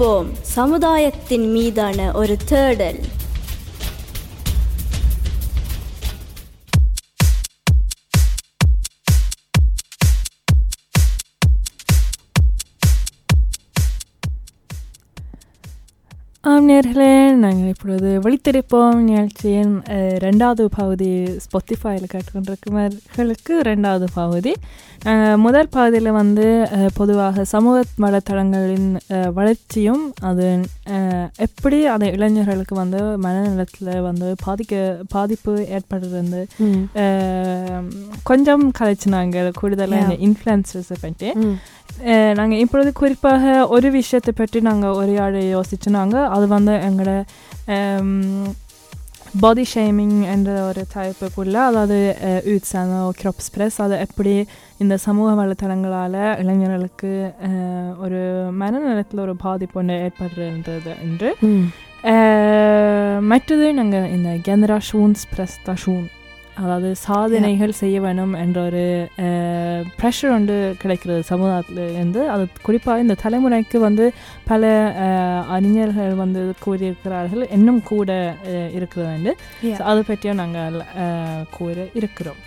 விழித்திருப்போம் 0.00 0.28
சமுதாயத்தின் 0.42 1.50
மீதான 1.50 2.12
ஒரு 2.12 2.36
தேடல். 2.44 3.00
ஆம் 16.44 16.68
நேர்களே 16.68 17.08
நாங்கள் 17.40 17.70
இப்பொழுது 17.72 18.10
விழித்திருப்போம். 18.24 19.00
நிகழ்ச்சியின் 19.08 19.74
ரெண்டாவது 20.24 20.64
பகுதி 20.76 21.08
ஸ்பாட்டிஃபைல 21.44 22.06
கேட்டுக்கொண்டிருக்கிறவர்களுக்கு 22.12 23.54
ரெண்டாவது 23.68 24.06
பகுதி. 24.14 24.52
முதல் 25.44 25.68
பகுதியில் 25.74 26.10
வந்து 26.18 26.46
பொதுவாக 26.94 27.44
சமூக 27.52 27.82
வலைத்தளங்களின் 28.04 28.88
வளர்ச்சியும் 29.38 30.02
அது 30.30 30.46
எப்படி 31.46 31.78
அந்த 31.94 32.06
இளைஞர்களுக்கு 32.16 32.74
வந்து 32.74 33.02
மனநலத்தில் 33.26 33.92
வந்து 34.08 34.30
பாதிக்க 34.46 34.80
பாதிப்பு 35.16 35.54
ஏற்படுறது 35.76 36.42
கொஞ்சம் 38.30 38.64
கலைச்சினாங்க 38.80 39.44
கூடுதலாக 39.60 40.02
இந்த 40.06 40.18
இன்ஃப்ளூயன்சர்ஸை 40.28 40.98
பற்றி. 41.06 41.30
நாங்கள் 42.34 42.58
இப்பொழுது 42.58 42.92
குறிப்பாக 42.92 43.44
ஒரு 43.68 43.90
விஷயத்தை 43.90 44.32
பற்றி 44.32 44.60
நாங்கள் 44.60 44.96
உரையாட 44.96 45.36
யோசிச்சுனாங்க 45.50 46.16
அது 46.28 46.46
வந்து 46.48 46.72
எங்களோட 46.80 47.12
பாடி 49.40 49.64
ஷேமிங் 49.72 50.24
என்ற 50.26 50.50
ஒரு 50.62 50.82
தலைப்புக்குள்ள 50.94 51.56
அதாவது 51.64 51.96
யூத்ஸான 52.46 52.88
kroppspress 53.20 53.74
அதை 53.78 53.98
எப்படி 53.98 54.32
இந்த 54.78 54.96
சமூக 54.98 55.34
வலைத்தளங்களால் 55.34 56.18
இளைஞர்களுக்கு 56.38 57.10
அஹ், 57.44 57.92
ஒரு 57.98 58.20
மனநலத்தில் 58.58 59.20
ஒரு 59.20 59.36
பாதிப்பு 59.38 59.78
ஒன்று 59.78 60.00
ஏற்படுறது 60.04 60.92
என்று. 61.02 61.30
மற்றது 63.28 63.66
நாங்கள் 63.72 64.10
இந்த 64.10 64.30
ஜெனரேஷன்ஸ் 64.44 65.22
பிரஸ்டேஷன் 65.32 66.02
அதாவது 66.62 66.88
சாதனைகள் 67.04 67.72
செய்ய 67.80 67.96
வேணும் 68.04 68.32
என்ற 68.42 68.58
ஒரு 68.68 68.84
ப்ரெஷர் 70.00 70.34
வந்து 70.36 70.56
கிடைக்கிறது 70.82 71.22
சமுதாயத்திலிருந்து 71.30 72.22
அது 72.34 72.44
குறிப்பாக 72.68 73.04
இந்த 73.04 73.16
தலைமுறைக்கு 73.24 73.78
வந்து 73.86 74.06
பல 74.50 74.72
அறிஞர்கள் 75.56 76.14
வந்து 76.24 76.42
கூறியிருக்கிறார்கள். 76.64 77.44
இன்னும் 77.58 77.82
கூட 77.92 78.10
இருக்கிறது 78.78 79.08
வந்து. 79.14 79.34
அதை 79.90 80.00
பற்றியும் 80.10 80.42
நாங்கள் 80.42 80.80
கூற 81.58 81.76
இருக்கிறோம். 82.00 82.40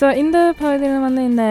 ஸோ 0.00 0.08
இந்த 0.24 0.38
பகுதியில் 0.64 1.06
வந்து 1.08 1.24
இந்த 1.32 1.46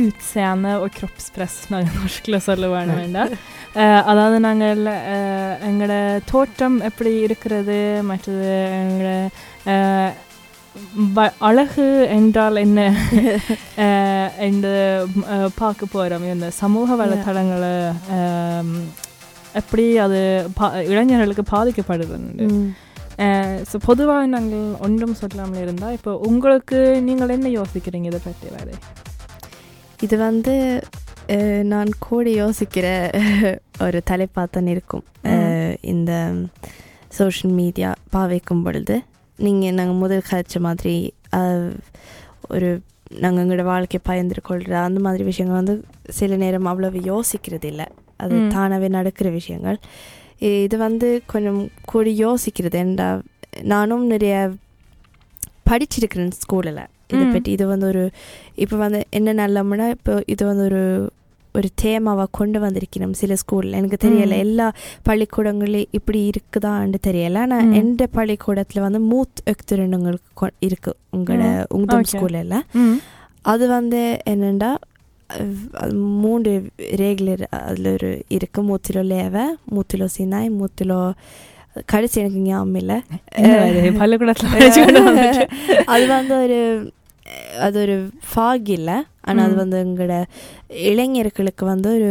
utseende 0.00 0.70
och 0.82 0.92
kroppspress 0.98 1.54
நாங்கள் 1.72 1.96
norskல 1.96 2.36
சொல்ல 2.46 2.64
வேணும் 2.74 2.98
வேண்டாம். 3.00 3.32
அதாவது 4.10 4.36
நாங்கள் 4.44 4.80
எங்களோட 5.68 5.96
தோற்றம் 6.30 6.76
எப்படி 6.88 7.12
இருக்கிறது? 7.26 7.76
மற்றது 8.10 8.48
எங்களோட 8.78 9.10
அழகு 11.48 11.86
என்றால் 12.18 12.56
என்ன? 12.66 12.80
என்று 14.48 14.74
பார்க்க 15.62 15.92
போகிறோம் 15.94 16.26
இந்த 16.34 16.50
சமூக 16.60 16.96
வலைத்தளங்களை 17.00 17.72
எப்படி 19.60 19.84
அது 20.04 20.20
பா 20.58 20.66
இளைஞர்களுக்கு 20.92 21.44
பாதிக்கப்படுறது 21.54 22.16
ஸோ 23.70 23.76
பொதுவாக 23.86 24.26
நாங்கள் 24.34 24.76
ஒன்றும் 24.86 25.18
சொல்லாமல் 25.22 25.62
இருந்தால் 25.64 25.96
இப்போ 25.96 26.12
உங்களுக்கு 26.28 26.78
நீங்கள் 27.08 27.34
என்ன 27.36 27.48
யோசிக்கிறீங்க 27.56 28.08
இதை 28.10 28.20
பற்றி 28.24 28.48
வேறு? 28.56 28.74
இது 30.06 30.16
வந்து 30.18 30.54
நான் 31.72 31.90
கூட 31.98 32.30
யோசிக்கிற 32.42 32.86
ஒரு 33.86 33.98
தலைப்பாத்தான் 34.10 34.70
இருக்கும். 34.74 35.04
இந்த 35.92 36.12
சோஷியல் 37.18 37.54
மீடியா 37.60 37.90
பாவிக்கும் 38.14 38.62
பொழுது. 38.62 38.96
நீங்கள் 39.40 39.74
நாங்கள் 39.74 39.94
முதல் 39.94 40.28
கதைச்ச 40.30 40.58
மாதிரி 40.60 40.94
ஒரு 42.48 42.68
நாங்கள் 43.18 43.42
எங்களோட 43.44 43.64
வாழ்க்கையை 43.64 44.02
பயந்து 44.04 44.42
கொள்கிற 44.42 44.78
அந்த 44.80 45.00
மாதிரி 45.00 45.24
விஷயங்கள் 45.24 45.60
வந்து 45.60 45.74
சில 46.10 46.36
நேரம் 46.36 46.64
அவ்வளவு 46.64 46.98
யோசிக்கிறது 47.12 47.64
இல்லை 47.64 47.86
அது. 48.16 48.34
தானாகவே 48.48 48.88
நடக்கிற 48.88 49.28
விஷயங்கள் 49.30 49.78
இது 50.60 50.76
வந்து 50.78 51.22
கொஞ்சம் 51.26 51.60
கூட 51.84 52.08
யோசிக்கிறது 52.20 52.78
ஏன்டா 52.78 53.08
நானும் 53.64 54.06
நிறைய 54.06 54.34
படிச்சிருக்கிறேன் 55.70 56.34
ஸ்கூலில் 56.40 56.82
இதை. 57.12 57.24
பற்றி 57.32 57.50
இது 57.52 57.66
வந்து 57.66 57.86
ஒரு 57.86 58.02
இப்போ 58.56 58.76
வந்து 58.76 59.06
என்ன 59.10 59.34
நல்லம்னா 59.40 59.88
இப்போ 59.90 60.22
இது 60.26 60.46
வந்து 60.46 60.64
ஒரு 60.64 60.82
ஒரு 61.54 61.68
தேமாவாக 61.82 62.24
கொண்டு 62.30 62.60
வந்திருக்கணும் 62.60 63.10
சில 63.10 63.34
ஸ்கூலில் 63.34 63.72
எனக்கு 63.72 64.08
தெரியல. 64.08 64.38
எல்லா 64.38 64.72
பள்ளிக்கூடங்களையும் 65.08 65.88
இப்படி 65.90 66.30
இருக்குதான்னு 66.30 66.94
தெரியல 67.06 67.38
ஆனால். 67.38 67.72
எந்த 67.72 68.06
பள்ளிக்கூடத்தில் 68.06 68.82
வந்து 68.82 69.00
மூத் 69.00 69.50
எக்துரண்டுங்களுக்கு 69.50 70.42
கொ- 70.42 70.50
இருக்கு 70.58 70.96
உங்களோட. 71.16 71.64
உங்கள். 71.68 72.02
ஸ்கூலில் 72.12 72.60
அது 73.42 73.68
வந்து 73.68 74.16
என்னென்னா 74.30 74.74
அது 75.72 75.94
மூன்று 75.94 76.66
ரேகுலர் 76.78 77.44
அதில் 77.50 77.92
ஒரு 77.92 78.22
இருக்கு 78.28 78.62
மூத்திலோ 78.62 79.02
லேவை 79.02 79.44
மூத்திலோ 79.70 80.06
சினாய் 80.18 80.50
மூத்திலோ 80.50 81.12
கடைசி 81.86 82.20
எனக்கு 82.20 82.38
ஞாபகம் 82.38 82.74
இல்லை 82.74 83.02
பள்ளிக்கூடத்தில். 83.98 84.50
அது 85.86 86.06
வந்து 86.06 86.42
ஒரு 86.42 86.90
அது 87.60 87.76
ஒரு 87.82 87.96
ஃபாக் 88.28 88.68
இல்லை 88.70 88.96
ஆனால் 89.22 89.46
அது. 89.46 89.54
வந்து 89.54 89.76
எங்களோட 89.84 90.14
இளைஞர்களுக்கு 90.88 91.64
வந்து 91.66 91.90
ஒரு 91.90 92.10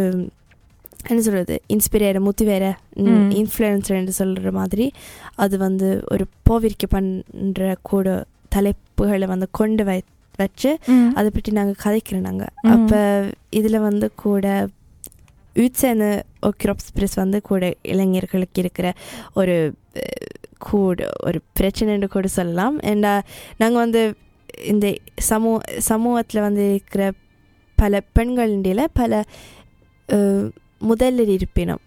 என்ன 1.06 1.20
சொல்கிறது 1.22 1.56
இன்ஸ்பிரேர 1.70 2.20
முத்திவேர 2.26 2.66
ம். 3.04 3.28
இன்ஃப்ளூயன்சர் 3.42 4.18
சொல்கிற 4.18 4.52
மாதிரி 4.52 4.86
அது 5.38 5.58
வந்து 5.58 5.90
ஒரு 6.12 6.26
போவிரிக்க 6.50 6.86
பண்ணுற 6.92 7.76
கூட 7.84 8.08
தலைப்புகளை 8.52 9.28
வந்து 9.28 9.48
கொண்டு 9.52 9.84
வை 9.84 9.98
வச்சு. 10.40 10.70
அதை 11.14 11.30
பற்றி 11.30 11.52
நாங்கள் 11.52 11.82
கதைக்கிறோம் 11.84 12.28
நாங்கள். 12.28 12.52
அப்போ 12.72 13.00
இதில் 13.52 13.80
வந்து 13.80 14.08
கூட 14.16 14.46
யூத்ஸேன 15.56 16.04
கிராப்ஸ்பிரஸ் 16.60 17.16
வந்து 17.16 17.42
கூட 17.42 17.64
இளைஞர்களுக்கு 17.86 18.60
இருக்கிற 18.60 18.88
ஒரு 19.34 19.56
கூட 20.62 21.00
ஒரு 21.24 21.40
பிரச்சனைன்னு 21.60 22.08
கூட 22.08 22.28
சொல்லலாம் 22.34 22.76
ஏண்டா 22.84 23.14
நாங்கள் 23.58 23.82
வந்து 23.82 24.02
இந்த 24.72 24.96
சமூக 25.30 25.60
சமூகத்தில் 25.78 26.42
வந்து 26.42 26.64
இருக்கிற 26.70 27.12
பல 27.78 28.02
பெண்களிடையில 28.20 28.84
பல 28.94 29.24
முதலில் 30.82 31.32
இருப்பினம் 31.38 31.82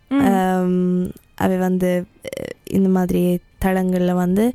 அவை 1.34 1.56
வந்து 1.58 1.90
இந்த 2.70 2.88
மாதிரி 2.88 3.40
தளங்களில் 3.58 4.20
வந்து 4.24 4.52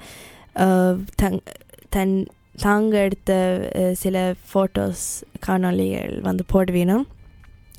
தங் 1.22 1.40
தன் 1.90 2.28
தாங்க 2.62 2.98
எடுத்த 2.98 3.32
சில 3.94 4.34
ஃபோட்டோஸ் 4.48 5.06
காணொளிகள் 5.48 6.22
வந்து 6.22 6.44
போடுவீனும். 6.54 7.06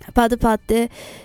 அப்போ 0.07 0.21
அது 0.23 0.37
பார்த்து 0.39 0.77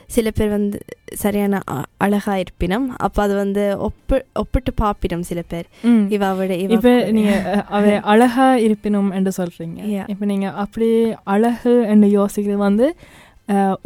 சில 0.07 0.27
பேர் 0.31 0.49
வந்து 0.49 0.77
சரியான 1.13 1.59
அழகா 1.97 2.33
இருப்பினம் 2.33 2.85
அப்போ 3.05 3.19
அது 3.21 3.33
வந்து 3.35 3.63
ஒப்பு 3.77 4.17
ஒப்பிட்டு 4.33 4.71
பார்ப்பினம் 4.81 5.25
சில 5.29 5.41
பேர். 5.51 5.67
இவ 6.15 6.23
அவட 6.27 6.55
இவ 6.63 6.73
இப்ப 6.77 6.91
நீங்க 7.17 7.33
அவ 7.69 7.83
அழகா 8.13 8.47
இருப்பினும் 8.65 9.11
என்று 9.11 9.31
சொல்றீங்க. 9.37 9.79
Yeah. 9.95 10.07
இப்ப 10.13 10.25
நீங்க 10.25 10.49
அப்படி 10.63 10.89
அழகு 11.35 11.75
என்று 11.93 12.09
யோசிக்கிறது 12.19 12.61
வந்து 12.69 12.87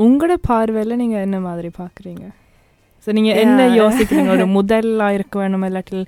உங்களோட 0.06 0.34
பார்வையில 0.50 0.96
நீங்க 0.96 1.18
என்ன 1.28 1.38
மாதிரி 1.46 1.72
பாக்குறீங்க 1.80 2.26
ஸோ 3.08 3.12
நீங்க 3.18 3.32
என்ன. 3.44 3.62
யோசிக்கிறீங்க? 3.82 4.32
ஒரு 4.38 4.46
முதலா 4.56 5.08
இருக்க 5.18 5.36
வேணும் 5.40 5.66
இல்லாட்டில் 5.68 6.04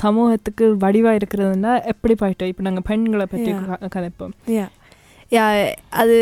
சமூகத்துக்கு 0.00 0.64
வடிவா 0.84 1.12
இருக்கிறதுனா 1.18 1.72
எப்படி 1.92 2.14
போயிட்டு? 2.14 2.50
இப்ப 2.50 2.62
நாங்க 2.68 2.82
பெண்களை 2.90 3.26
பற்றி 3.32 3.52
கதைப்போம். 3.96 4.34
யா 4.58 4.66
யா 5.32 5.46
அது 6.02 6.16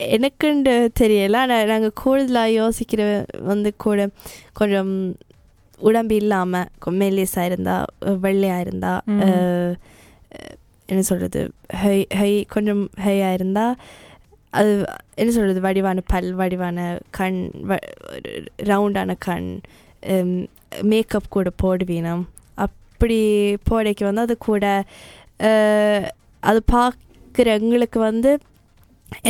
எனக்குண்டு 0.00 0.72
தெரியல 1.00 1.36
ஆனால் 1.36 1.66
நாங்கள் 1.66 1.98
கூடுதலாக 2.04 2.56
யோசிக்கிற 2.60 3.02
வந்து 3.42 3.76
கூட 3.76 4.08
கொஞ்சம் 4.52 4.92
உடம்பு 5.78 6.14
இல்லாமல் 6.14 6.68
மெல்லிஸாக 6.86 7.44
இருந்தால் 7.44 7.86
வெள்ளையாக 8.20 8.60
இருந்தால். 8.60 9.02
என்ன 10.88 11.02
சொல்கிறது 11.02 11.40
ஹை 11.82 12.06
ஹை 12.14 12.44
கொஞ்சம் 12.48 12.90
ஹையாக 13.04 13.32
இருந்தால் 13.32 13.76
அது 14.50 14.72
என்ன 15.14 15.30
சொல்கிறது 15.32 15.60
வடிவான 15.60 16.00
பல் 16.06 16.34
வடிவான 16.34 16.98
கண் 17.10 17.50
ரவுண்டான 18.62 19.14
கண் 19.18 19.60
மேக்கப் 20.82 21.30
கூட 21.30 21.50
போடுவீனம் 21.62 22.24
அப்படி 22.54 23.18
போடைக்கு 23.70 24.04
வந்து 24.04 24.20
அது 24.20 24.38
கூட 24.38 24.84
அது 26.42 26.62
பார்க்குற 26.72 27.46
எங்களுக்கு 27.58 27.98
வந்து 28.00 28.38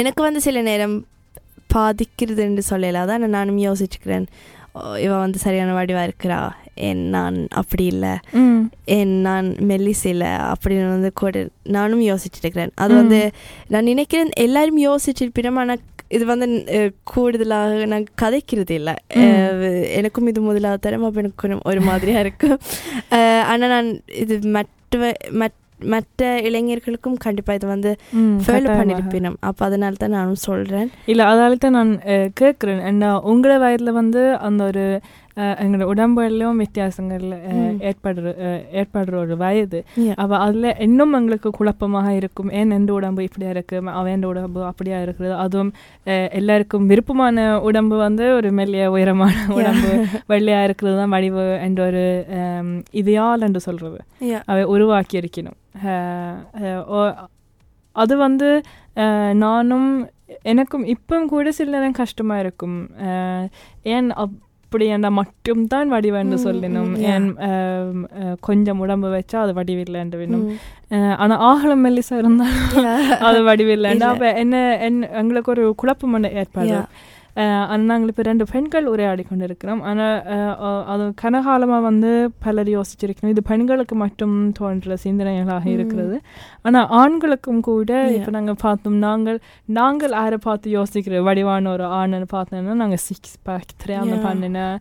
எனக்கு 0.00 0.22
வந்து 0.22 0.40
சில 0.46 0.62
நேரம் 0.70 0.96
பாதிக்கிறதுன்னு 1.74 2.64
சொல்லல. 2.72 3.00
அதான் 3.04 3.34
நானும் 3.38 3.62
யோசிச்சுக்கிறேன். 3.68 4.26
ஓ, 4.76 4.80
இவ 5.04 5.12
வந்து 5.18 5.38
சரியான 5.38 5.74
வடிவாக 5.78 6.08
இருக்கிறா. 6.08 6.38
என் 6.86 7.02
நான் 7.14 7.36
அப்படி 7.60 7.84
இல்லை. 7.84 8.12
என் 8.96 9.14
நான் 9.26 9.48
மெல்லிஸ் 9.70 10.06
இல்லை. 10.12 10.30
அப்படின்னு 10.52 10.86
வந்து 10.94 11.10
கூட 11.20 11.42
நானும் 11.76 12.04
யோசிச்சுட்டு 12.10 12.46
இருக்கிறேன் 12.46 12.72
அது 12.84 12.92
வந்து 12.94 13.20
நான் 13.74 13.90
நினைக்கிறேன் 13.92 14.32
எல்லாரும் 14.46 14.80
யோசிச்சிருப்பினும் 14.86 15.60
ஆனால் 15.62 15.82
இது 16.16 16.24
வந்து 16.30 16.46
கூடுதலாக 17.10 17.84
நான் 17.92 18.06
கதைக்கிறது 18.22 18.74
இல்லை. 18.80 18.94
எனக்கும் 19.98 20.30
இது 20.32 20.40
முதலாவது 20.48 20.84
தரம் 20.86 21.06
அப்போ 21.08 21.22
எனக்கு 21.24 21.60
ஒரு 21.70 21.80
மாதிரியாக 21.80 22.24
இருக்கும். 22.24 22.58
ஆனால் 23.52 23.72
நான் 23.76 23.90
இது 24.22 24.36
மற்ற 24.56 25.12
மற்ற 25.42 25.63
மற்ற 25.84 26.40
இளைஞர்களுக்கும் 26.40 27.16
கண்டிப்பாக 27.16 27.54
இது 27.54 27.66
வந்து 27.66 27.90
ஃபாலோ. 28.44 28.68
பண்ணியிருப்பினும். 28.78 29.36
அப்போ 29.40 29.64
அதனால 29.64 29.94
தான் 29.98 30.10
நானும் 30.10 30.42
சொல்கிறேன் 30.42 30.88
இல்லை 31.06 31.24
அதால 31.26 31.54
தான் 31.56 31.72
நான் 31.72 31.92
கேட்குறேன் 32.40 32.82
ஏன்னா 32.84 33.10
உங்களோட 33.32 33.58
வயதில் 33.58 33.92
வந்து 33.92 34.36
அந்த 34.38 34.64
ஒரு 34.64 34.84
எங்களோட 35.36 35.84
உடம்புலையும் 35.92 36.60
வித்தியாசங்கள். 36.62 37.24
ஏற்படுற 37.88 38.34
ஏற்படுற 38.80 39.14
ஒரு 39.22 39.36
வயது. 39.36 39.80
அப்போ 40.22 40.36
அதில் 40.38 40.68
இன்னும் 40.86 41.14
எங்களுக்கு 41.18 41.50
குழப்பமாக 41.50 42.12
இருக்கும் 42.20 42.50
ஏன் 42.60 42.74
எந்த 42.78 42.92
உடம்பு 42.92 43.26
இப்படியா 43.28 43.50
இருக்கு 43.50 43.80
அவன் 44.00 44.24
உடம்பு 44.24 44.60
அப்படியா 44.70 45.00
இருக்கிறது 45.00 45.34
அதுவும் 45.44 45.72
எல்லாருக்கும் 46.40 46.86
விருப்பமான 46.86 47.46
உடம்பு 47.68 47.98
வந்து 48.06 48.26
ஒரு 48.34 48.50
மெல்லிய 48.52 48.86
உயரமான 48.96 49.36
உடம்பு 49.58 49.92
வெள்ளையா 50.32 50.62
இருக்கிறது 50.68 50.96
தான் 50.96 51.14
வடிவு 51.16 51.46
என்ற 51.66 51.80
ஒரு 51.86 52.04
இதையால் 53.02 53.46
என்று 53.48 53.62
சொல்றது. 53.68 54.00
அவை 54.44 54.64
உருவாக்கி 54.74 55.16
இருக்கணும் 55.22 55.58
அது 57.96 58.14
வந்து 58.16 58.48
நானும் 59.42 59.88
எனக்கும் 60.42 60.84
இப்பவும் 60.84 61.30
கூட 61.32 61.48
சில 61.58 61.70
நேரம் 61.76 62.00
கஷ்டமா 62.00 62.36
இருக்கும் 62.38 62.76
ஏன் 63.94 64.08
அப்படி 64.74 64.86
என்ன 64.94 65.08
மட்டும்தான் 65.12 65.88
வடிவென்று 65.92 66.36
ம், 66.36 66.42
சொல்லணும் 66.44 66.88
ம், 66.88 66.94
yeah. 66.96 67.10
ஏன் 67.10 67.26
அஹ், 67.44 67.90
அஹ், 68.18 68.34
கொஞ்சம் 68.40 68.80
உடம்பு 68.80 69.08
வச்சா 69.12 69.36
அது 69.42 69.52
வடிவில்லைன்னு 69.54 70.18
வேணும் 70.20 70.42
ஆனா 71.18 71.34
ஆகலம் 71.48 71.84
மெல்லிசா 71.84 72.16
இருந்தா 72.16 72.46
Yeah. 72.78 73.12
அது 73.22 73.38
வடிவில்லைன்னு. 73.46 74.08
அப்ப 74.12 74.32
என்ன 74.40 74.56
என்ன 74.86 75.10
எங்களுக்கு 75.20 75.52
ஒரு 75.54 75.66
குழப்பம் 75.74 76.16
ஒண்ணு 76.16 76.30
ஆனால் 77.36 77.80
நாங்கள் 77.80 78.08
இப்போ 78.08 78.22
ரெண்டு 78.22 78.46
பெண்கள் 78.52 78.84
உரையாடி 78.84 79.22
கொண்டு 79.22 79.44
இருக்கிறோம் 79.44 79.82
ஆனால் 79.82 80.22
அது 80.86 81.14
கனகாலமாக 81.22 81.82
வந்து 81.82 82.30
பலர் 82.38 82.68
யோசிச்சிருக்கணும் 82.68 83.28
இது 83.28 83.42
பெண்களுக்கு 83.42 83.94
மட்டும் 83.94 84.52
தோன்ற 84.52 84.96
சிந்தனைகளாக. 85.04 85.66
இருக்கிறது 85.66 86.20
ஆனால் 86.62 86.86
ஆண்களுக்கும் 86.90 87.60
கூட. 87.60 88.06
இப்போ 88.10 88.30
நாங்கள் 88.30 88.54
பார்த்தோம் 88.62 88.98
நாங்கள் 88.98 89.40
நாங்கள் 89.68 90.10
யாரை 90.10 90.38
பார்த்து 90.38 90.70
யோசிக்கிற 90.70 91.22
வடிவான 91.22 91.70
ஒரு 91.70 91.84
ஆணை 91.84 92.20
பார்த்தோம்னா 92.32 92.74
நாங்கள் 92.74 92.96
சிக்ஸ் 92.96 93.38
பேக் 93.42 93.72
Yeah. 93.86 94.22
பண்ணின 94.22 94.78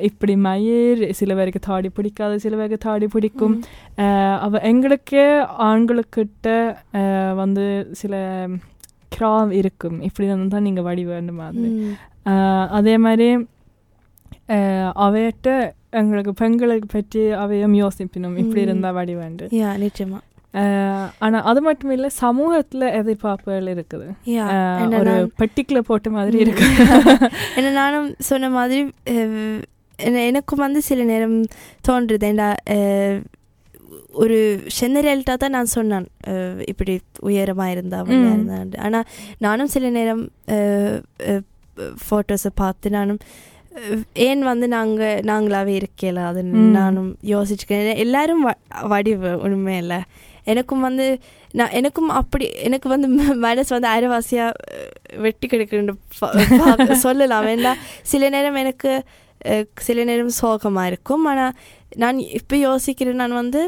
இப்படி 0.00 0.36
மயிர் 0.36 1.12
சில 1.12 1.34
பேருக்கு 1.34 1.58
தாடி 1.58 1.88
பிடிக்காது 1.88 2.38
சில 2.38 2.56
பேருக்கு 2.56 2.78
தாடி 2.78 3.06
பிடிக்கும் 3.06 3.62
அவ 4.40 4.58
எங்களுக்கே 4.62 5.24
ஆண்களுக்கிட்ட 5.58 6.74
வந்து 7.34 7.88
சில 7.92 8.14
கிராவ் 9.12 9.50
இருக்கும். 9.60 9.98
இப்படி 10.08 10.28
தான் 10.54 10.66
நீங்கள் 10.68 10.86
வடிவேண்ட 10.88 11.34
மாதிரி. 11.42 11.70
அதே 12.78 12.94
மாதிரி 13.06 13.28
அவையிட்ட 15.04 15.48
எங்களுக்கு 16.00 16.32
பெண்களுக்கு 16.40 16.88
பற்றி 16.92 17.20
அவையும் 17.42 17.76
யோசிப்பினும். 17.82 18.38
இப்படி. 18.42 18.60
இருந்தால் 18.66 18.96
வடிவேண்டு 18.98 19.46
நிச்சயமா. 19.84 20.18
ஆனா 21.24 21.38
அது 21.50 21.60
மட்டும் 21.66 21.92
இல்லை 21.94 22.08
சமூகத்துல 22.20 22.84
எதிர்பார்ப்புகள் 23.00 23.66
இருக்குது. 23.74 24.06
ஒரு 25.00 25.14
பெட்டிக்குள்ள 25.40 25.80
போட்ட 25.90 26.10
மாதிரி. 26.10 26.38
இருக்கு. 26.44 26.66
என்ன 27.58 27.72
நானும் 27.80 28.08
சொன்ன 28.30 28.50
மாதிரி 28.58 28.80
எனக்கும் 30.28 30.64
வந்து 30.64 30.80
சில 30.88 31.02
நேரம் 31.12 31.36
தோன்றுது. 31.88 32.26
ஏண்டா 32.30 32.48
ஒரு 34.22 34.36
ஜெனரல்ட்டாக 34.78 35.38
தான் 35.42 35.54
நான் 35.56 35.74
சொன்னேன். 35.76 36.06
இப்படி 36.72 36.94
உயரமாக 37.28 37.74
இருந்தா. 37.74 37.98
இருந்தான் 38.34 38.74
ஆனால் 38.86 39.06
நானும் 39.46 39.72
சில 39.74 39.90
நேரம் 39.98 40.24
ஃபோட்டோஸை 42.06 42.50
பார்த்து 42.62 42.96
நானும் 42.98 43.20
ஏன் 44.26 44.42
வந்து 44.50 44.66
நாங்கள் 44.76 45.20
நாங்களாவே 45.30 45.74
இருக்கல? 45.80 46.22
அது. 46.30 46.40
நானும் 46.78 47.10
யோசிச்சுக்கிறேன். 47.32 48.00
எல்லாரும் 48.04 48.42
வடிவு 48.92 49.30
உண்மையில 49.46 49.96
எனக்கும் 50.52 50.84
வந்து 50.86 51.06
நான் 51.58 51.74
எனக்கும் 51.78 52.10
அப்படி 52.20 52.46
எனக்கு 52.66 52.88
வந்து 52.94 53.08
மனசு 53.46 53.70
வந்து 53.76 53.90
அரைவாசியாக 53.94 54.52
வெட்டி 55.24 55.46
பார்க்க 55.48 56.96
சொல்லலாம். 57.06 57.46
வேண்டாம் 57.50 57.80
சில 58.12 58.28
நேரம் 58.34 58.58
எனக்கு 58.62 58.92
சில 59.88 60.04
நேரம் 60.10 60.36
சோகமாக 60.40 60.90
இருக்கும். 60.90 61.26
ஆனால் 61.32 61.54
நான் 62.02 62.18
இப்போ 62.38 62.56
யோசிக்கிறேன். 62.68 63.20
நான் 63.22 63.40
வந்து 63.42 63.60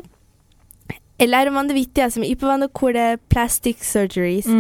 எல்லாரும் 1.21 1.55
வந்து 1.55 1.75
வித்தியாசம் 1.75 2.27
இப்போ 2.27 2.47
வந்து 2.47 2.69
கூட 2.75 2.99
பிளாஸ்டிக் 3.29 3.85
சர்ஜரிஸ். 3.95 4.51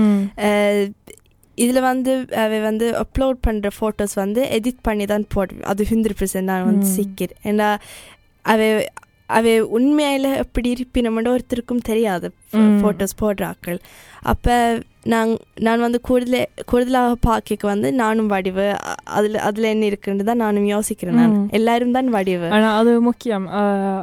இதில் 1.58 1.80
வந்து 1.82 2.12
அவ 2.36 2.58
வந்து 2.60 2.86
அப்லோட் 3.00 3.38
பண்ணுற 3.46 3.68
ஃபோட்டோஸ் 3.76 4.14
வந்து 4.14 4.42
எடிட் 4.56 4.82
பண்ணி 4.82 5.04
தான் 5.06 5.26
போடுவேன் 5.28 5.66
அது 5.66 5.84
ஹண்ட்ரட் 5.84 6.18
பர்சன்ட் 6.20 6.50
நான் 6.50 6.64
வந்து 6.64 6.86
ம். 6.86 6.94
சிக்கிறேன் 6.96 7.40
ஏன்னா 7.44 7.68
அவ 8.44 8.60
அவ 9.30 9.44
உண்மையில 9.76 10.28
எப்படி 10.40 10.68
இருப்பினோம்னு 10.74 11.32
ஒருத்தருக்கும் 11.32 11.86
தெரியாது. 11.86 12.28
ம். 12.58 12.76
ஃபோட்டோஸ் 12.80 13.20
போடுறாக்கள். 13.20 13.78
அப்போ 14.24 14.54
நான் 15.06 15.30
நான் 15.60 15.80
வந்து 15.80 15.98
கூடுதல 16.04 16.38
கூடுதலாக 16.64 17.14
பார்க்க 17.22 17.66
வந்து 17.66 17.88
நானும் 17.94 18.28
வடிவு 18.28 18.66
அதில் 19.12 19.38
அதில் 19.44 19.70
என்ன 19.70 19.84
இருக்குன்னு 19.86 20.24
தான் 20.24 20.42
நானும் 20.42 20.66
யோசிக்கிறேன் 20.68 21.18
நான். 21.20 21.36
எல்லாரும் 21.52 21.92
தான் 21.92 22.10
வடிவு. 22.10 22.48
ஆனா 22.50 22.68
அது 22.76 22.92
முக்கியம். 23.02 23.46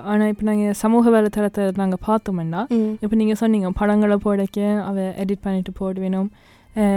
ஆனா 0.07 0.24
இப்போ 0.27 0.45
நாங்க 0.45 0.74
சமூக 0.79 1.09
வலைத்தளத்தை 1.12 1.65
நாங்க 1.77 2.00
பார்த்தோம்னா. 2.07 2.63
இப்போ 3.03 3.15
நீங்க 3.15 3.35
சொன்னீங்க 3.35 3.71
படங்களை 3.77 4.18
போடக்க 4.23 4.59
அவ 4.85 4.95
எடிட் 5.23 5.45
பண்ணிட்டு 5.45 5.73
போடுவேணும் 5.80 6.30
அஹ், 6.75 6.89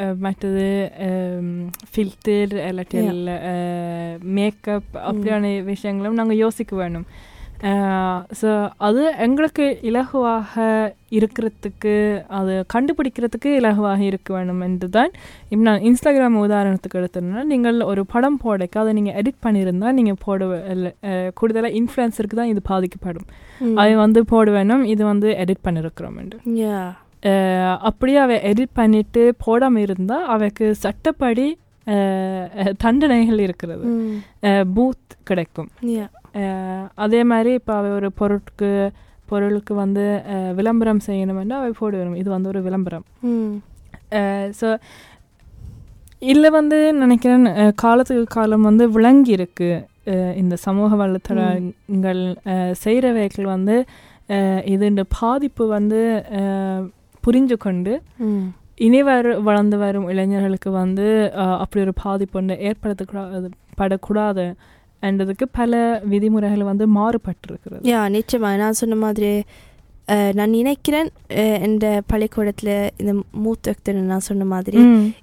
அஹ், 0.00 0.16
மற்றது 0.18 0.66
ஃபில்டர் 1.92 2.52
இல்லாட்டி 2.62 2.98
மேக்கப் 4.34 4.90
அப்படியான 5.04 5.46
விஷயங்களும் 5.64 6.14
நாங்கள் 6.14 6.36
யோசிக்க 6.38 6.76
வேணும். 6.76 7.06
ஸோ 8.40 8.50
அது 8.86 9.02
எங்களுக்கு 9.26 9.64
இலகுவாக 9.88 10.64
இருக்கிறதுக்கு 11.18 11.94
அது 12.38 12.54
கண்டுபிடிக்கிறதுக்கு 12.74 13.50
இலகுவாக 13.60 14.00
இருக்க 14.08 14.34
வேணும் 14.34 14.62
என்று 14.66 14.88
தான் 14.96 15.10
இப்போ 15.50 15.62
நான் 15.68 15.84
இன்ஸ்டாகிராம் 15.88 16.36
உதாரணத்துக்கு 16.44 17.00
எடுத்தோம்னா 17.00 17.42
நீங்கள் 17.52 17.78
ஒரு 17.90 18.04
படம் 18.14 18.38
போடக்க 18.44 18.82
அதை 18.82 18.92
நீங்கள் 18.98 19.16
எடிட் 19.22 19.40
பண்ணியிருந்தால் 19.46 19.96
நீங்கள் 19.98 20.20
போட 20.26 20.40
கூடுதலாக 21.40 21.72
இன்ஃப்ளூயன்ஸருக்கு 21.80 22.40
தான் 22.40 22.52
இது 22.54 22.62
பாதிக்கப்படும். 22.72 23.28
அது 23.82 23.94
வந்து 24.04 24.22
போட 24.32 24.50
வேணும் 24.58 24.84
இது 24.94 25.02
வந்து 25.12 25.30
எடிட் 25.44 25.64
பண்ணியிருக்கிறோம் 25.66 26.18
என்று. 26.22 26.38
அப்படியே 27.88 28.18
அவ 28.24 28.34
எடிட் 28.50 28.76
பண்ணிட்டு 28.80 29.22
போடாமல் 29.46 29.84
இருந்தால் 29.86 30.26
அவைக்கு 30.34 30.66
சட்டப்படி 30.84 31.46
தண்டனைகள் 32.84 33.40
இருக்கிறது. 33.46 33.86
பூத் 34.76 35.14
கிடைக்கும். 35.30 35.70
அதே 37.04 37.20
மாதிரி 37.32 37.50
இப்போ 37.58 37.72
அவ 37.78 37.90
ஒரு 37.98 38.08
பொருட்கு 38.20 38.70
பொருளுக்கு 39.30 39.72
வந்து 39.82 40.04
விளம்பரம் 40.58 41.04
செய்யணும்னா 41.08 41.56
அவை 41.60 41.72
போட 41.78 41.92
வேணும் 42.00 42.18
இது 42.22 42.28
வந்து 42.34 42.50
ஒரு 42.52 42.60
விளம்பரம். 42.66 43.06
ஸோ 44.60 44.68
இதில் 46.30 46.56
வந்து 46.58 46.78
நினைக்கிறேன் 47.02 47.46
காலத்துக்கு 47.82 48.26
காலம் 48.36 48.68
வந்து 48.68 48.84
விளங்கி 48.96 49.32
இருக்கு 49.38 49.70
இந்த 50.40 50.54
சமூக 50.66 50.96
வலைத்தளங்கள் 51.00 52.22
செய்கிறவைகள் 52.84 53.48
வந்து 53.54 53.76
இதோட 54.74 55.02
பாதிப்பு 55.18 55.64
வந்து 55.76 56.00
புரிஞ்சு 57.24 57.56
கொண்டு. 57.66 57.92
இனி 58.86 59.00
வர 59.08 59.34
வளர்ந்து 59.48 59.76
வரும் 59.82 60.08
இளைஞர்களுக்கு 60.12 60.70
வந்து 60.82 61.06
அப்படி 61.62 61.80
ஒரு 61.86 61.94
பாதிப்பு 62.04 62.38
ஒன்று 62.40 62.56
ஏற்படுத்தக்கூடாது 62.68 63.48
படக்கூடாது. 63.80 64.44
என்றதுக்கு 65.02 65.46
பல 65.52 66.00
விதிமுறைகள் 66.12 66.68
வந்து 66.70 66.86
மாறுபட்டிருக்கிறது. 66.98 67.80
யா 67.92 68.02
நிச்சயமா. 68.16 68.50
நான் 68.62 68.78
சொன்ன 68.80 68.98
மாதிரி 69.04 69.30
நான் 70.38 70.50
நினைக்கிறேன் 70.50 71.08
இந்த 71.68 71.86
பள்ளிக்கூடத்தில் 72.06 72.74
இந்த 72.96 73.12
மூத்த 73.44 73.92
நான் 74.12 74.26
சொன்ன 74.28 74.44
மாதிரி. 74.52 74.80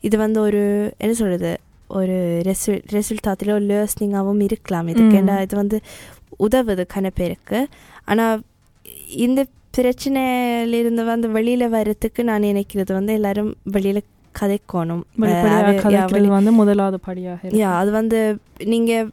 இது 0.08 0.15
வந்து 0.24 0.39
ஒரு 0.48 0.63
என்ன 0.98 1.13
சொல்றது 1.22 1.51
ஒரு 2.00 2.15
ரெசல் 2.48 2.82
ரெசல்ட்டாத்தில் 2.96 3.56
ஒரு 3.58 3.65
லேர்னிங்காகவும் 3.72 4.44
இருக்கலாம். 4.50 4.88
இதுக்கு. 4.94 5.18
ஏன்னா 5.22 5.36
இது 5.42 5.56
வந்து 5.62 5.80
உதவுது 6.46 6.86
கன 6.96 7.10
பேருக்கு. 7.20 7.60
ஆனால் 8.06 8.42
இந்த 9.25 9.42
பிரச்சனையிலிருந்து 9.77 11.03
வந்து 11.03 11.27
வெளியில் 11.30 11.74
வர்றதுக்கு 11.75 12.24
நான் 12.24 12.48
நினைக்கிறது 12.50 12.92
வந்து 13.00 13.13
எல்லாரும் 13.13 13.51
வெளியில் 13.75 14.10
கதைக்கணும். 14.39 15.03
வந்து 16.38 16.51
முதலாவது 16.62 17.00
படியாக 17.10 17.50
அது 17.82 17.92
வந்து 18.00 18.20
நீங்கள் 18.74 19.10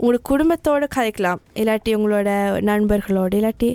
உங்களோட 0.00 0.18
குடும்பத்தோட 0.30 0.84
கதைக்கலாம். 0.96 1.40
இல்லாட்டி 1.60 1.90
உங்களோட 1.98 2.28
நண்பர்களோட 2.68 3.32
இல்லாட்டி 3.40 3.70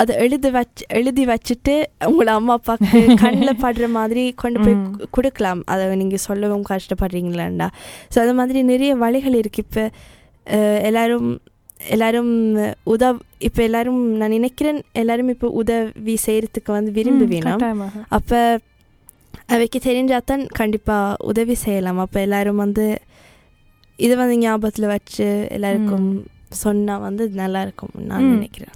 அதை 0.00 0.12
எழுதி 0.24 0.50
வச்சு 0.56 0.82
எழுதி 0.98 1.24
வச்சுட்டு 1.30 1.74
உங்களோட 2.08 2.32
அம்மா 2.38 2.54
அப்பாவுக்கு 2.58 3.00
கண்ணில் 3.24 3.60
படுற 3.64 3.86
மாதிரி 3.96 4.22
கொண்டு 4.42 4.58
போய் 4.64 4.76
கொடுக்கலாம். 5.16 5.60
அதை 5.72 5.84
நீங்கள் 6.02 6.22
சொல்லவும் 6.26 6.64
கஷ்டப்படுறீங்களாண்டா. 6.70 7.68
ஸோ 8.12 8.18
அது 8.24 8.32
மாதிரி 8.38 8.60
நிறைய 8.72 8.92
வழிகள் 9.04 9.36
இருக்குது 9.42 9.66
இப்போ 9.66 9.84
எல்லாரும் 10.90 11.28
எல்லாரும் 11.94 12.32
உதவ் 12.94 13.18
இப்போ 13.48 13.60
எல்லாரும் 13.68 14.00
நான் 14.20 14.36
நினைக்கிறேன் 14.38 14.80
எல்லாரும் 15.02 15.30
இப்போ 15.34 15.48
உதவி 15.60 16.14
செய்கிறதுக்கு 16.26 16.70
வந்து 16.78 16.90
ம், 16.92 16.96
விரும்புவீனா? 16.98 17.52
கட்டாயமாக. 17.54 18.02
அப்போ 18.18 18.40
அவைக்கு 19.54 19.78
தெரிஞ்சாதான் 19.88 20.44
கண்டிப்பாக 20.60 21.16
உதவி 21.30 21.54
செய்யலாம். 21.64 22.00
அப்போ 22.04 22.18
எல்லாரும் 22.26 22.62
வந்து 22.64 22.84
இதை 23.98 24.14
வந்து 24.22 24.36
ஞாபகத்தில் 24.44 24.92
வச்சு 24.94 25.26
எல்லாருக்கும் 25.56 26.08
சொன்னால் 26.62 27.04
வந்து 27.08 27.24
நல்லா 27.42 27.60
இருக்கும் 27.66 27.92
நான். 28.08 28.30
நினைக்கிறேன். 28.36 28.74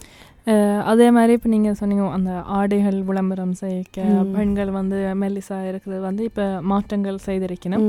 அதே 0.91 1.07
மாதிரி 1.15 1.33
இப்போ 1.37 1.49
நீங்கள் 1.55 1.77
சொன்னீங்க 1.79 2.05
அந்த 2.17 2.33
ஆடைகள் 2.59 2.99
விளம்பரம் 3.09 3.55
செய்ய. 3.61 3.79
பெண்கள் 4.37 4.71
வந்து 4.79 4.99
மெல்லிசா 5.23 5.57
இருக்கிறது 5.71 6.01
வந்து 6.09 6.23
இப்போ 6.31 6.45
மாற்றங்கள் 6.73 7.25
செய்திருக்கணும். 7.27 7.89